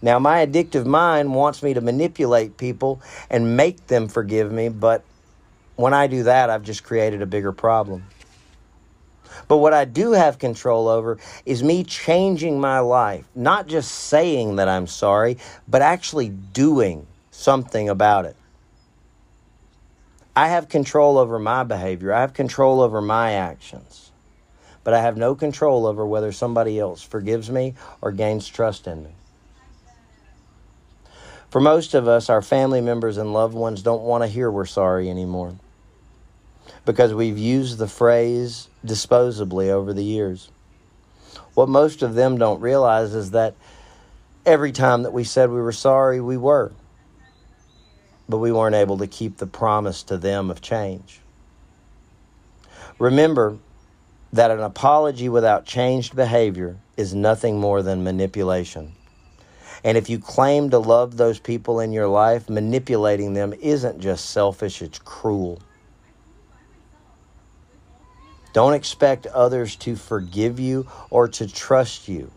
Now, 0.01 0.19
my 0.19 0.45
addictive 0.45 0.85
mind 0.85 1.33
wants 1.33 1.61
me 1.61 1.73
to 1.73 1.81
manipulate 1.81 2.57
people 2.57 3.01
and 3.29 3.55
make 3.55 3.87
them 3.87 4.07
forgive 4.07 4.51
me, 4.51 4.69
but 4.69 5.03
when 5.75 5.93
I 5.93 6.07
do 6.07 6.23
that, 6.23 6.49
I've 6.49 6.63
just 6.63 6.83
created 6.83 7.21
a 7.21 7.25
bigger 7.25 7.51
problem. 7.51 8.03
But 9.47 9.57
what 9.57 9.73
I 9.73 9.85
do 9.85 10.11
have 10.11 10.39
control 10.39 10.87
over 10.87 11.17
is 11.45 11.63
me 11.63 11.83
changing 11.83 12.59
my 12.59 12.79
life, 12.79 13.25
not 13.35 13.67
just 13.67 13.91
saying 13.91 14.57
that 14.57 14.69
I'm 14.69 14.87
sorry, 14.87 15.37
but 15.67 15.81
actually 15.81 16.29
doing 16.29 17.07
something 17.31 17.89
about 17.89 18.25
it. 18.25 18.35
I 20.35 20.47
have 20.47 20.69
control 20.69 21.17
over 21.17 21.39
my 21.39 21.63
behavior, 21.63 22.13
I 22.13 22.21
have 22.21 22.33
control 22.33 22.81
over 22.81 23.01
my 23.01 23.33
actions, 23.33 24.11
but 24.83 24.93
I 24.93 25.01
have 25.01 25.17
no 25.17 25.35
control 25.35 25.85
over 25.85 26.05
whether 26.05 26.31
somebody 26.31 26.79
else 26.79 27.03
forgives 27.03 27.49
me 27.49 27.75
or 28.01 28.11
gains 28.11 28.47
trust 28.47 28.87
in 28.87 29.03
me. 29.03 29.11
For 31.49 31.59
most 31.59 31.93
of 31.93 32.07
us, 32.07 32.29
our 32.29 32.41
family 32.41 32.79
members 32.79 33.17
and 33.17 33.33
loved 33.33 33.53
ones 33.53 33.81
don't 33.81 34.03
want 34.03 34.23
to 34.23 34.27
hear 34.27 34.49
we're 34.49 34.65
sorry 34.65 35.09
anymore 35.09 35.55
because 36.85 37.13
we've 37.13 37.37
used 37.37 37.77
the 37.77 37.87
phrase 37.87 38.67
disposably 38.85 39.69
over 39.69 39.93
the 39.93 40.03
years. 40.03 40.49
What 41.53 41.69
most 41.69 42.01
of 42.01 42.15
them 42.15 42.37
don't 42.37 42.61
realize 42.61 43.13
is 43.13 43.31
that 43.31 43.55
every 44.45 44.71
time 44.71 45.03
that 45.03 45.13
we 45.13 45.23
said 45.23 45.49
we 45.49 45.61
were 45.61 45.71
sorry, 45.71 46.19
we 46.21 46.37
were. 46.37 46.71
But 48.27 48.37
we 48.37 48.51
weren't 48.51 48.75
able 48.75 48.97
to 48.99 49.07
keep 49.07 49.37
the 49.37 49.47
promise 49.47 50.03
to 50.03 50.17
them 50.17 50.49
of 50.49 50.61
change. 50.61 51.19
Remember 52.97 53.57
that 54.33 54.51
an 54.51 54.61
apology 54.61 55.27
without 55.27 55.65
changed 55.65 56.15
behavior 56.15 56.77
is 56.95 57.13
nothing 57.13 57.59
more 57.59 57.81
than 57.81 58.03
manipulation. 58.03 58.93
And 59.83 59.97
if 59.97 60.09
you 60.09 60.19
claim 60.19 60.69
to 60.69 60.79
love 60.79 61.17
those 61.17 61.39
people 61.39 61.79
in 61.79 61.91
your 61.91 62.07
life, 62.07 62.49
manipulating 62.49 63.33
them 63.33 63.53
isn't 63.59 63.99
just 63.99 64.29
selfish, 64.29 64.81
it's 64.81 64.99
cruel. 64.99 65.59
Don't 68.53 68.73
expect 68.73 69.25
others 69.27 69.75
to 69.77 69.95
forgive 69.95 70.59
you 70.59 70.87
or 71.09 71.27
to 71.29 71.47
trust 71.47 72.07
you 72.07 72.31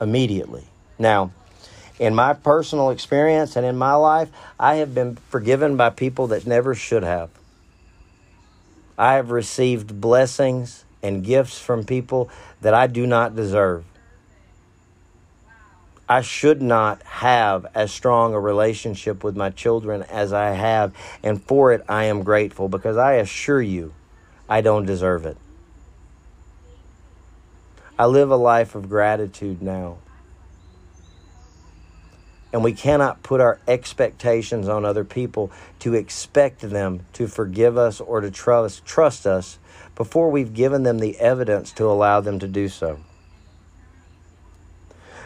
immediately. 0.00 0.64
Now, 0.98 1.32
in 1.98 2.14
my 2.14 2.32
personal 2.32 2.90
experience 2.90 3.56
and 3.56 3.66
in 3.66 3.76
my 3.76 3.94
life, 3.94 4.30
I 4.58 4.76
have 4.76 4.94
been 4.94 5.16
forgiven 5.16 5.76
by 5.76 5.90
people 5.90 6.28
that 6.28 6.46
never 6.46 6.74
should 6.74 7.02
have. 7.02 7.30
I 8.96 9.14
have 9.14 9.30
received 9.30 10.00
blessings 10.00 10.84
and 11.02 11.24
gifts 11.24 11.60
from 11.60 11.84
people 11.84 12.30
that 12.60 12.74
I 12.74 12.86
do 12.86 13.06
not 13.06 13.36
deserve. 13.36 13.84
I 16.08 16.22
should 16.22 16.62
not 16.62 17.02
have 17.02 17.66
as 17.74 17.92
strong 17.92 18.32
a 18.32 18.40
relationship 18.40 19.22
with 19.22 19.36
my 19.36 19.50
children 19.50 20.02
as 20.04 20.32
I 20.32 20.50
have, 20.50 20.94
and 21.22 21.42
for 21.42 21.72
it 21.72 21.84
I 21.88 22.04
am 22.04 22.22
grateful 22.22 22.68
because 22.68 22.96
I 22.96 23.14
assure 23.14 23.60
you 23.60 23.92
I 24.48 24.62
don't 24.62 24.86
deserve 24.86 25.26
it. 25.26 25.36
I 27.98 28.06
live 28.06 28.30
a 28.30 28.36
life 28.36 28.74
of 28.74 28.88
gratitude 28.88 29.60
now. 29.60 29.98
And 32.52 32.62
we 32.62 32.72
cannot 32.72 33.22
put 33.22 33.40
our 33.40 33.58
expectations 33.66 34.68
on 34.68 34.84
other 34.84 35.04
people 35.04 35.50
to 35.80 35.94
expect 35.94 36.60
them 36.60 37.04
to 37.14 37.26
forgive 37.26 37.76
us 37.76 38.00
or 38.00 38.20
to 38.20 38.30
trust, 38.30 38.86
trust 38.86 39.26
us 39.26 39.58
before 39.96 40.30
we've 40.30 40.54
given 40.54 40.84
them 40.84 41.00
the 41.00 41.18
evidence 41.18 41.72
to 41.72 41.84
allow 41.84 42.20
them 42.20 42.38
to 42.38 42.48
do 42.48 42.68
so. 42.68 43.00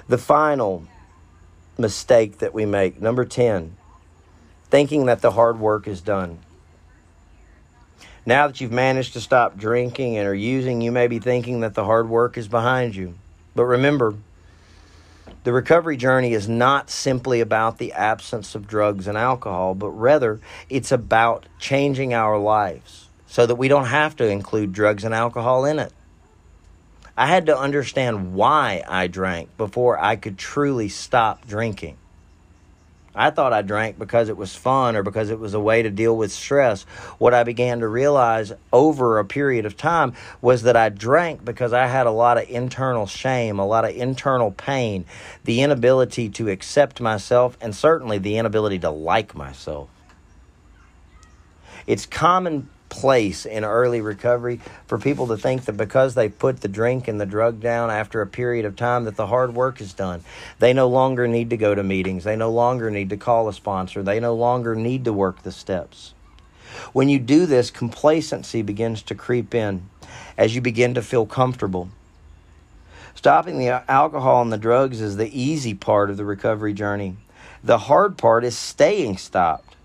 The 0.08 0.18
final 0.18 0.84
mistake 1.78 2.38
that 2.38 2.54
we 2.54 2.66
make, 2.66 3.00
number 3.00 3.24
10, 3.24 3.76
thinking 4.70 5.06
that 5.06 5.20
the 5.20 5.32
hard 5.32 5.60
work 5.60 5.86
is 5.86 6.00
done. 6.00 6.38
Now 8.24 8.46
that 8.46 8.60
you've 8.60 8.72
managed 8.72 9.14
to 9.14 9.20
stop 9.20 9.56
drinking 9.56 10.16
and 10.16 10.28
are 10.28 10.34
using, 10.34 10.80
you 10.80 10.92
may 10.92 11.08
be 11.08 11.18
thinking 11.18 11.60
that 11.60 11.74
the 11.74 11.84
hard 11.84 12.08
work 12.08 12.38
is 12.38 12.46
behind 12.46 12.94
you. 12.94 13.14
But 13.56 13.64
remember, 13.64 14.14
the 15.42 15.52
recovery 15.52 15.96
journey 15.96 16.32
is 16.32 16.48
not 16.48 16.88
simply 16.88 17.40
about 17.40 17.78
the 17.78 17.92
absence 17.92 18.54
of 18.54 18.68
drugs 18.68 19.08
and 19.08 19.18
alcohol, 19.18 19.74
but 19.74 19.90
rather 19.90 20.40
it's 20.68 20.92
about 20.92 21.46
changing 21.58 22.14
our 22.14 22.38
lives 22.38 23.08
so 23.26 23.44
that 23.44 23.56
we 23.56 23.66
don't 23.66 23.86
have 23.86 24.14
to 24.16 24.28
include 24.28 24.72
drugs 24.72 25.02
and 25.02 25.14
alcohol 25.14 25.64
in 25.64 25.80
it. 25.80 25.92
I 27.16 27.26
had 27.26 27.46
to 27.46 27.58
understand 27.58 28.34
why 28.34 28.84
I 28.86 29.08
drank 29.08 29.56
before 29.56 29.98
I 29.98 30.14
could 30.14 30.38
truly 30.38 30.88
stop 30.88 31.46
drinking. 31.46 31.96
I 33.14 33.30
thought 33.30 33.52
I 33.52 33.60
drank 33.62 33.98
because 33.98 34.28
it 34.28 34.36
was 34.36 34.54
fun 34.54 34.96
or 34.96 35.02
because 35.02 35.30
it 35.30 35.38
was 35.38 35.52
a 35.52 35.60
way 35.60 35.82
to 35.82 35.90
deal 35.90 36.16
with 36.16 36.32
stress. 36.32 36.84
What 37.18 37.34
I 37.34 37.44
began 37.44 37.80
to 37.80 37.88
realize 37.88 38.52
over 38.72 39.18
a 39.18 39.24
period 39.24 39.66
of 39.66 39.76
time 39.76 40.14
was 40.40 40.62
that 40.62 40.76
I 40.76 40.88
drank 40.88 41.44
because 41.44 41.72
I 41.74 41.86
had 41.86 42.06
a 42.06 42.10
lot 42.10 42.38
of 42.38 42.48
internal 42.48 43.06
shame, 43.06 43.58
a 43.58 43.66
lot 43.66 43.84
of 43.84 43.94
internal 43.94 44.50
pain, 44.50 45.04
the 45.44 45.60
inability 45.60 46.30
to 46.30 46.48
accept 46.48 47.00
myself, 47.00 47.58
and 47.60 47.74
certainly 47.74 48.18
the 48.18 48.38
inability 48.38 48.78
to 48.78 48.90
like 48.90 49.34
myself. 49.34 49.90
It's 51.86 52.06
common 52.06 52.70
place 52.92 53.46
in 53.46 53.64
early 53.64 54.02
recovery 54.02 54.60
for 54.86 54.98
people 54.98 55.26
to 55.28 55.36
think 55.38 55.64
that 55.64 55.78
because 55.78 56.14
they 56.14 56.28
put 56.28 56.60
the 56.60 56.68
drink 56.68 57.08
and 57.08 57.18
the 57.18 57.24
drug 57.24 57.58
down 57.58 57.90
after 57.90 58.20
a 58.20 58.26
period 58.26 58.66
of 58.66 58.76
time 58.76 59.04
that 59.04 59.16
the 59.16 59.28
hard 59.28 59.54
work 59.54 59.80
is 59.80 59.94
done. 59.94 60.22
They 60.58 60.74
no 60.74 60.86
longer 60.86 61.26
need 61.26 61.48
to 61.50 61.56
go 61.56 61.74
to 61.74 61.82
meetings. 61.82 62.24
They 62.24 62.36
no 62.36 62.50
longer 62.50 62.90
need 62.90 63.08
to 63.08 63.16
call 63.16 63.48
a 63.48 63.54
sponsor. 63.54 64.02
They 64.02 64.20
no 64.20 64.34
longer 64.34 64.74
need 64.74 65.06
to 65.06 65.12
work 65.12 65.42
the 65.42 65.52
steps. 65.52 66.12
When 66.92 67.08
you 67.08 67.18
do 67.18 67.46
this, 67.46 67.70
complacency 67.70 68.60
begins 68.60 69.00
to 69.04 69.14
creep 69.14 69.54
in 69.54 69.88
as 70.36 70.54
you 70.54 70.60
begin 70.60 70.92
to 70.92 71.02
feel 71.02 71.24
comfortable. 71.24 71.88
Stopping 73.14 73.58
the 73.58 73.90
alcohol 73.90 74.42
and 74.42 74.52
the 74.52 74.58
drugs 74.58 75.00
is 75.00 75.16
the 75.16 75.40
easy 75.40 75.72
part 75.72 76.10
of 76.10 76.18
the 76.18 76.26
recovery 76.26 76.74
journey. 76.74 77.16
The 77.64 77.78
hard 77.78 78.18
part 78.18 78.44
is 78.44 78.56
staying 78.56 79.16
stopped. 79.16 79.76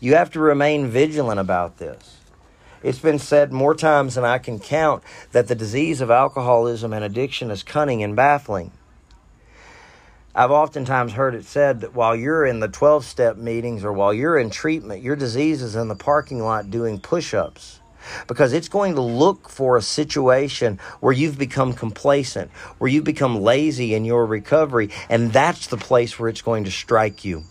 You 0.00 0.16
have 0.16 0.30
to 0.32 0.40
remain 0.40 0.88
vigilant 0.88 1.40
about 1.40 1.78
this. 1.78 2.18
It's 2.82 2.98
been 2.98 3.18
said 3.18 3.52
more 3.52 3.74
times 3.74 4.16
than 4.16 4.24
I 4.24 4.38
can 4.38 4.58
count 4.58 5.02
that 5.32 5.48
the 5.48 5.54
disease 5.54 6.00
of 6.00 6.10
alcoholism 6.10 6.92
and 6.92 7.04
addiction 7.04 7.50
is 7.50 7.62
cunning 7.62 8.02
and 8.02 8.16
baffling. 8.16 8.72
I've 10.34 10.50
oftentimes 10.50 11.12
heard 11.12 11.34
it 11.34 11.44
said 11.44 11.82
that 11.82 11.94
while 11.94 12.16
you're 12.16 12.46
in 12.46 12.60
the 12.60 12.68
12 12.68 13.04
step 13.04 13.36
meetings 13.36 13.84
or 13.84 13.92
while 13.92 14.14
you're 14.14 14.38
in 14.38 14.48
treatment, 14.48 15.02
your 15.02 15.14
disease 15.14 15.60
is 15.60 15.76
in 15.76 15.88
the 15.88 15.94
parking 15.94 16.42
lot 16.42 16.70
doing 16.70 16.98
push 16.98 17.34
ups 17.34 17.80
because 18.26 18.52
it's 18.52 18.68
going 18.68 18.94
to 18.94 19.00
look 19.00 19.48
for 19.48 19.76
a 19.76 19.82
situation 19.82 20.78
where 21.00 21.12
you've 21.12 21.38
become 21.38 21.72
complacent, 21.72 22.50
where 22.78 22.90
you've 22.90 23.04
become 23.04 23.40
lazy 23.40 23.94
in 23.94 24.04
your 24.04 24.26
recovery, 24.26 24.90
and 25.08 25.32
that's 25.32 25.66
the 25.68 25.76
place 25.76 26.18
where 26.18 26.28
it's 26.28 26.42
going 26.42 26.64
to 26.64 26.70
strike 26.70 27.24
you. 27.24 27.44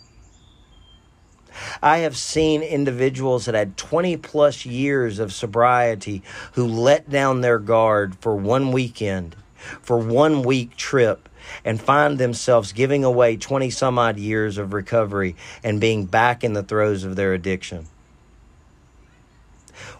I 1.82 2.00
have 2.00 2.18
seen 2.18 2.62
individuals 2.62 3.46
that 3.46 3.56
had 3.56 3.78
20 3.78 4.18
plus 4.18 4.66
years 4.66 5.20
of 5.20 5.34
sobriety 5.34 6.24
who 6.54 6.66
let 6.66 7.10
down 7.10 7.42
their 7.42 7.60
guard 7.60 8.16
for 8.16 8.36
one 8.36 8.72
weekend, 8.72 9.36
for 9.82 9.98
one 9.98 10.42
week 10.42 10.76
trip, 10.76 11.28
and 11.66 11.82
find 11.82 12.18
themselves 12.18 12.72
giving 12.72 13.04
away 13.04 13.36
20 13.36 13.70
some 13.70 13.98
odd 13.98 14.18
years 14.18 14.58
of 14.58 14.74
recovery 14.74 15.36
and 15.64 15.82
being 15.82 16.06
back 16.06 16.44
in 16.44 16.54
the 16.54 16.64
throes 16.64 17.04
of 17.04 17.16
their 17.16 17.34
addiction. 17.34 17.88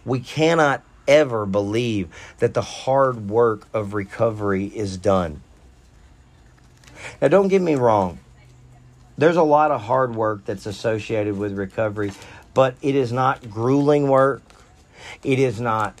We 0.04 0.20
cannot 0.20 0.82
ever 1.08 1.46
believe 1.46 2.08
that 2.38 2.54
the 2.54 2.62
hard 2.62 3.28
work 3.28 3.66
of 3.74 3.94
recovery 3.94 4.66
is 4.66 4.96
done. 4.96 5.42
Now, 7.20 7.28
don't 7.28 7.48
get 7.48 7.60
me 7.62 7.74
wrong 7.74 8.20
there's 9.22 9.36
a 9.36 9.42
lot 9.42 9.70
of 9.70 9.80
hard 9.82 10.16
work 10.16 10.44
that's 10.46 10.66
associated 10.66 11.38
with 11.38 11.56
recovery, 11.56 12.10
but 12.54 12.74
it 12.82 12.96
is 12.96 13.12
not 13.12 13.48
grueling 13.48 14.08
work. 14.08 14.42
It 15.22 15.38
is 15.38 15.60
not 15.60 16.00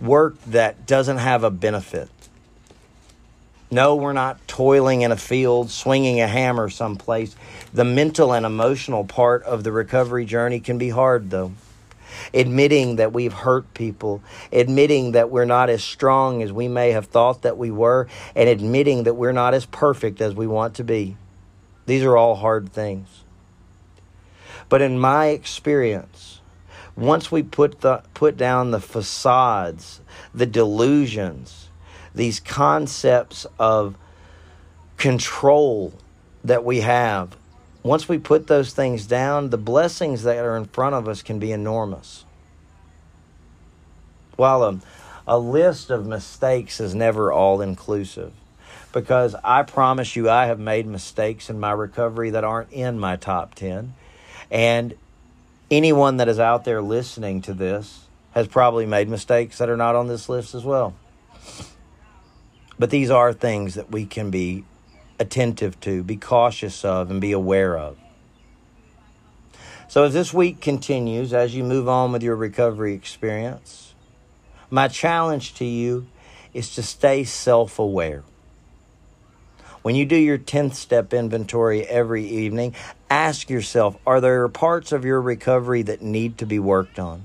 work 0.00 0.42
that 0.46 0.86
doesn't 0.86 1.18
have 1.18 1.44
a 1.44 1.50
benefit. 1.50 2.08
No, 3.70 3.94
we're 3.94 4.14
not 4.14 4.46
toiling 4.48 5.02
in 5.02 5.12
a 5.12 5.18
field, 5.18 5.70
swinging 5.70 6.20
a 6.22 6.26
hammer 6.26 6.70
someplace. 6.70 7.36
The 7.74 7.84
mental 7.84 8.32
and 8.32 8.46
emotional 8.46 9.04
part 9.04 9.42
of 9.42 9.62
the 9.62 9.70
recovery 9.70 10.24
journey 10.24 10.60
can 10.60 10.78
be 10.78 10.88
hard, 10.88 11.28
though. 11.28 11.52
Admitting 12.32 12.96
that 12.96 13.12
we've 13.12 13.32
hurt 13.34 13.74
people, 13.74 14.22
admitting 14.50 15.12
that 15.12 15.30
we're 15.30 15.44
not 15.44 15.68
as 15.68 15.84
strong 15.84 16.42
as 16.42 16.52
we 16.52 16.68
may 16.68 16.92
have 16.92 17.06
thought 17.06 17.42
that 17.42 17.58
we 17.58 17.70
were, 17.70 18.08
and 18.34 18.48
admitting 18.48 19.02
that 19.02 19.14
we're 19.14 19.32
not 19.32 19.52
as 19.52 19.66
perfect 19.66 20.22
as 20.22 20.34
we 20.34 20.46
want 20.46 20.74
to 20.76 20.84
be. 20.84 21.16
These 21.86 22.04
are 22.04 22.16
all 22.16 22.36
hard 22.36 22.72
things. 22.72 23.08
But 24.68 24.82
in 24.82 24.98
my 24.98 25.26
experience, 25.26 26.40
once 26.96 27.32
we 27.32 27.42
put 27.42 27.80
the 27.80 28.02
put 28.14 28.36
down 28.36 28.70
the 28.70 28.80
facades, 28.80 30.00
the 30.34 30.46
delusions, 30.46 31.68
these 32.14 32.40
concepts 32.40 33.46
of 33.58 33.96
control 34.96 35.92
that 36.44 36.64
we 36.64 36.80
have, 36.80 37.36
once 37.82 38.08
we 38.08 38.18
put 38.18 38.46
those 38.46 38.72
things 38.72 39.06
down, 39.06 39.50
the 39.50 39.58
blessings 39.58 40.22
that 40.22 40.44
are 40.44 40.56
in 40.56 40.66
front 40.66 40.94
of 40.94 41.08
us 41.08 41.22
can 41.22 41.38
be 41.38 41.52
enormous. 41.52 42.24
While 44.36 44.62
a, 44.62 44.80
a 45.26 45.38
list 45.38 45.90
of 45.90 46.06
mistakes 46.06 46.80
is 46.80 46.94
never 46.94 47.32
all 47.32 47.60
inclusive, 47.60 48.32
because 48.92 49.34
I 49.42 49.62
promise 49.62 50.16
you, 50.16 50.28
I 50.28 50.46
have 50.46 50.58
made 50.58 50.86
mistakes 50.86 51.50
in 51.50 51.58
my 51.58 51.72
recovery 51.72 52.30
that 52.30 52.44
aren't 52.44 52.72
in 52.72 52.98
my 52.98 53.16
top 53.16 53.54
10. 53.54 53.94
And 54.50 54.94
anyone 55.70 56.18
that 56.18 56.28
is 56.28 56.38
out 56.38 56.64
there 56.64 56.82
listening 56.82 57.42
to 57.42 57.54
this 57.54 58.04
has 58.32 58.46
probably 58.46 58.86
made 58.86 59.08
mistakes 59.08 59.58
that 59.58 59.68
are 59.68 59.76
not 59.76 59.94
on 59.94 60.08
this 60.08 60.28
list 60.28 60.54
as 60.54 60.64
well. 60.64 60.94
But 62.78 62.90
these 62.90 63.10
are 63.10 63.32
things 63.32 63.74
that 63.74 63.90
we 63.90 64.06
can 64.06 64.30
be 64.30 64.64
attentive 65.18 65.78
to, 65.80 66.02
be 66.02 66.16
cautious 66.16 66.84
of, 66.84 67.10
and 67.10 67.20
be 67.20 67.32
aware 67.32 67.78
of. 67.78 67.96
So, 69.88 70.04
as 70.04 70.14
this 70.14 70.32
week 70.32 70.60
continues, 70.60 71.34
as 71.34 71.54
you 71.54 71.64
move 71.64 71.86
on 71.86 72.12
with 72.12 72.22
your 72.22 72.34
recovery 72.34 72.94
experience, 72.94 73.94
my 74.70 74.88
challenge 74.88 75.54
to 75.56 75.66
you 75.66 76.06
is 76.54 76.74
to 76.76 76.82
stay 76.82 77.24
self 77.24 77.78
aware. 77.78 78.24
When 79.82 79.96
you 79.96 80.06
do 80.06 80.16
your 80.16 80.38
10th 80.38 80.74
step 80.74 81.12
inventory 81.12 81.82
every 81.84 82.24
evening, 82.24 82.74
ask 83.10 83.50
yourself 83.50 83.96
are 84.06 84.20
there 84.20 84.48
parts 84.48 84.92
of 84.92 85.04
your 85.04 85.20
recovery 85.20 85.82
that 85.82 86.00
need 86.00 86.38
to 86.38 86.46
be 86.46 86.58
worked 86.58 86.98
on? 86.98 87.24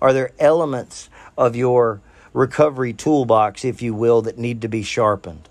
Are 0.00 0.12
there 0.12 0.32
elements 0.38 1.10
of 1.36 1.54
your 1.54 2.00
recovery 2.32 2.92
toolbox, 2.92 3.64
if 3.64 3.82
you 3.82 3.94
will, 3.94 4.22
that 4.22 4.38
need 4.38 4.62
to 4.62 4.68
be 4.68 4.82
sharpened? 4.82 5.48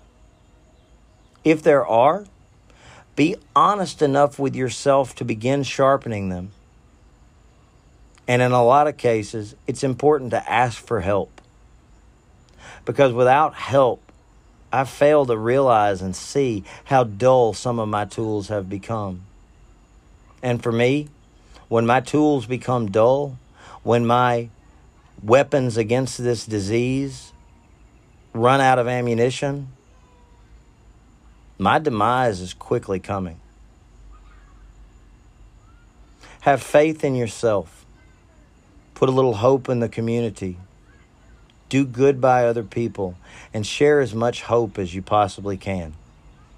If 1.44 1.62
there 1.62 1.86
are, 1.86 2.24
be 3.14 3.36
honest 3.54 4.02
enough 4.02 4.38
with 4.38 4.56
yourself 4.56 5.14
to 5.16 5.24
begin 5.24 5.62
sharpening 5.62 6.28
them. 6.28 6.50
And 8.26 8.40
in 8.40 8.52
a 8.52 8.64
lot 8.64 8.86
of 8.86 8.96
cases, 8.96 9.54
it's 9.66 9.84
important 9.84 10.30
to 10.30 10.50
ask 10.50 10.82
for 10.82 11.00
help. 11.00 11.40
Because 12.84 13.12
without 13.12 13.54
help, 13.54 14.11
I 14.72 14.84
fail 14.84 15.26
to 15.26 15.36
realize 15.36 16.00
and 16.00 16.16
see 16.16 16.64
how 16.84 17.04
dull 17.04 17.52
some 17.52 17.78
of 17.78 17.88
my 17.88 18.06
tools 18.06 18.48
have 18.48 18.70
become. 18.70 19.22
And 20.42 20.62
for 20.62 20.72
me, 20.72 21.08
when 21.68 21.84
my 21.84 22.00
tools 22.00 22.46
become 22.46 22.90
dull, 22.90 23.38
when 23.82 24.06
my 24.06 24.48
weapons 25.22 25.76
against 25.76 26.22
this 26.22 26.46
disease 26.46 27.32
run 28.32 28.60
out 28.60 28.78
of 28.78 28.88
ammunition, 28.88 29.68
my 31.58 31.78
demise 31.78 32.40
is 32.40 32.54
quickly 32.54 32.98
coming. 32.98 33.38
Have 36.40 36.62
faith 36.62 37.04
in 37.04 37.14
yourself. 37.14 37.84
Put 38.94 39.08
a 39.08 39.12
little 39.12 39.34
hope 39.34 39.68
in 39.68 39.80
the 39.80 39.88
community 39.88 40.56
do 41.72 41.86
good 41.86 42.20
by 42.20 42.44
other 42.44 42.62
people, 42.62 43.16
and 43.54 43.66
share 43.66 44.00
as 44.00 44.14
much 44.14 44.42
hope 44.42 44.78
as 44.78 44.94
you 44.94 45.00
possibly 45.00 45.56
can. 45.56 45.94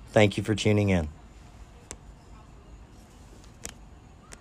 Thank 0.09 0.37
you 0.37 0.43
for 0.43 0.57
tuning 0.57 0.89
in. 0.89 1.07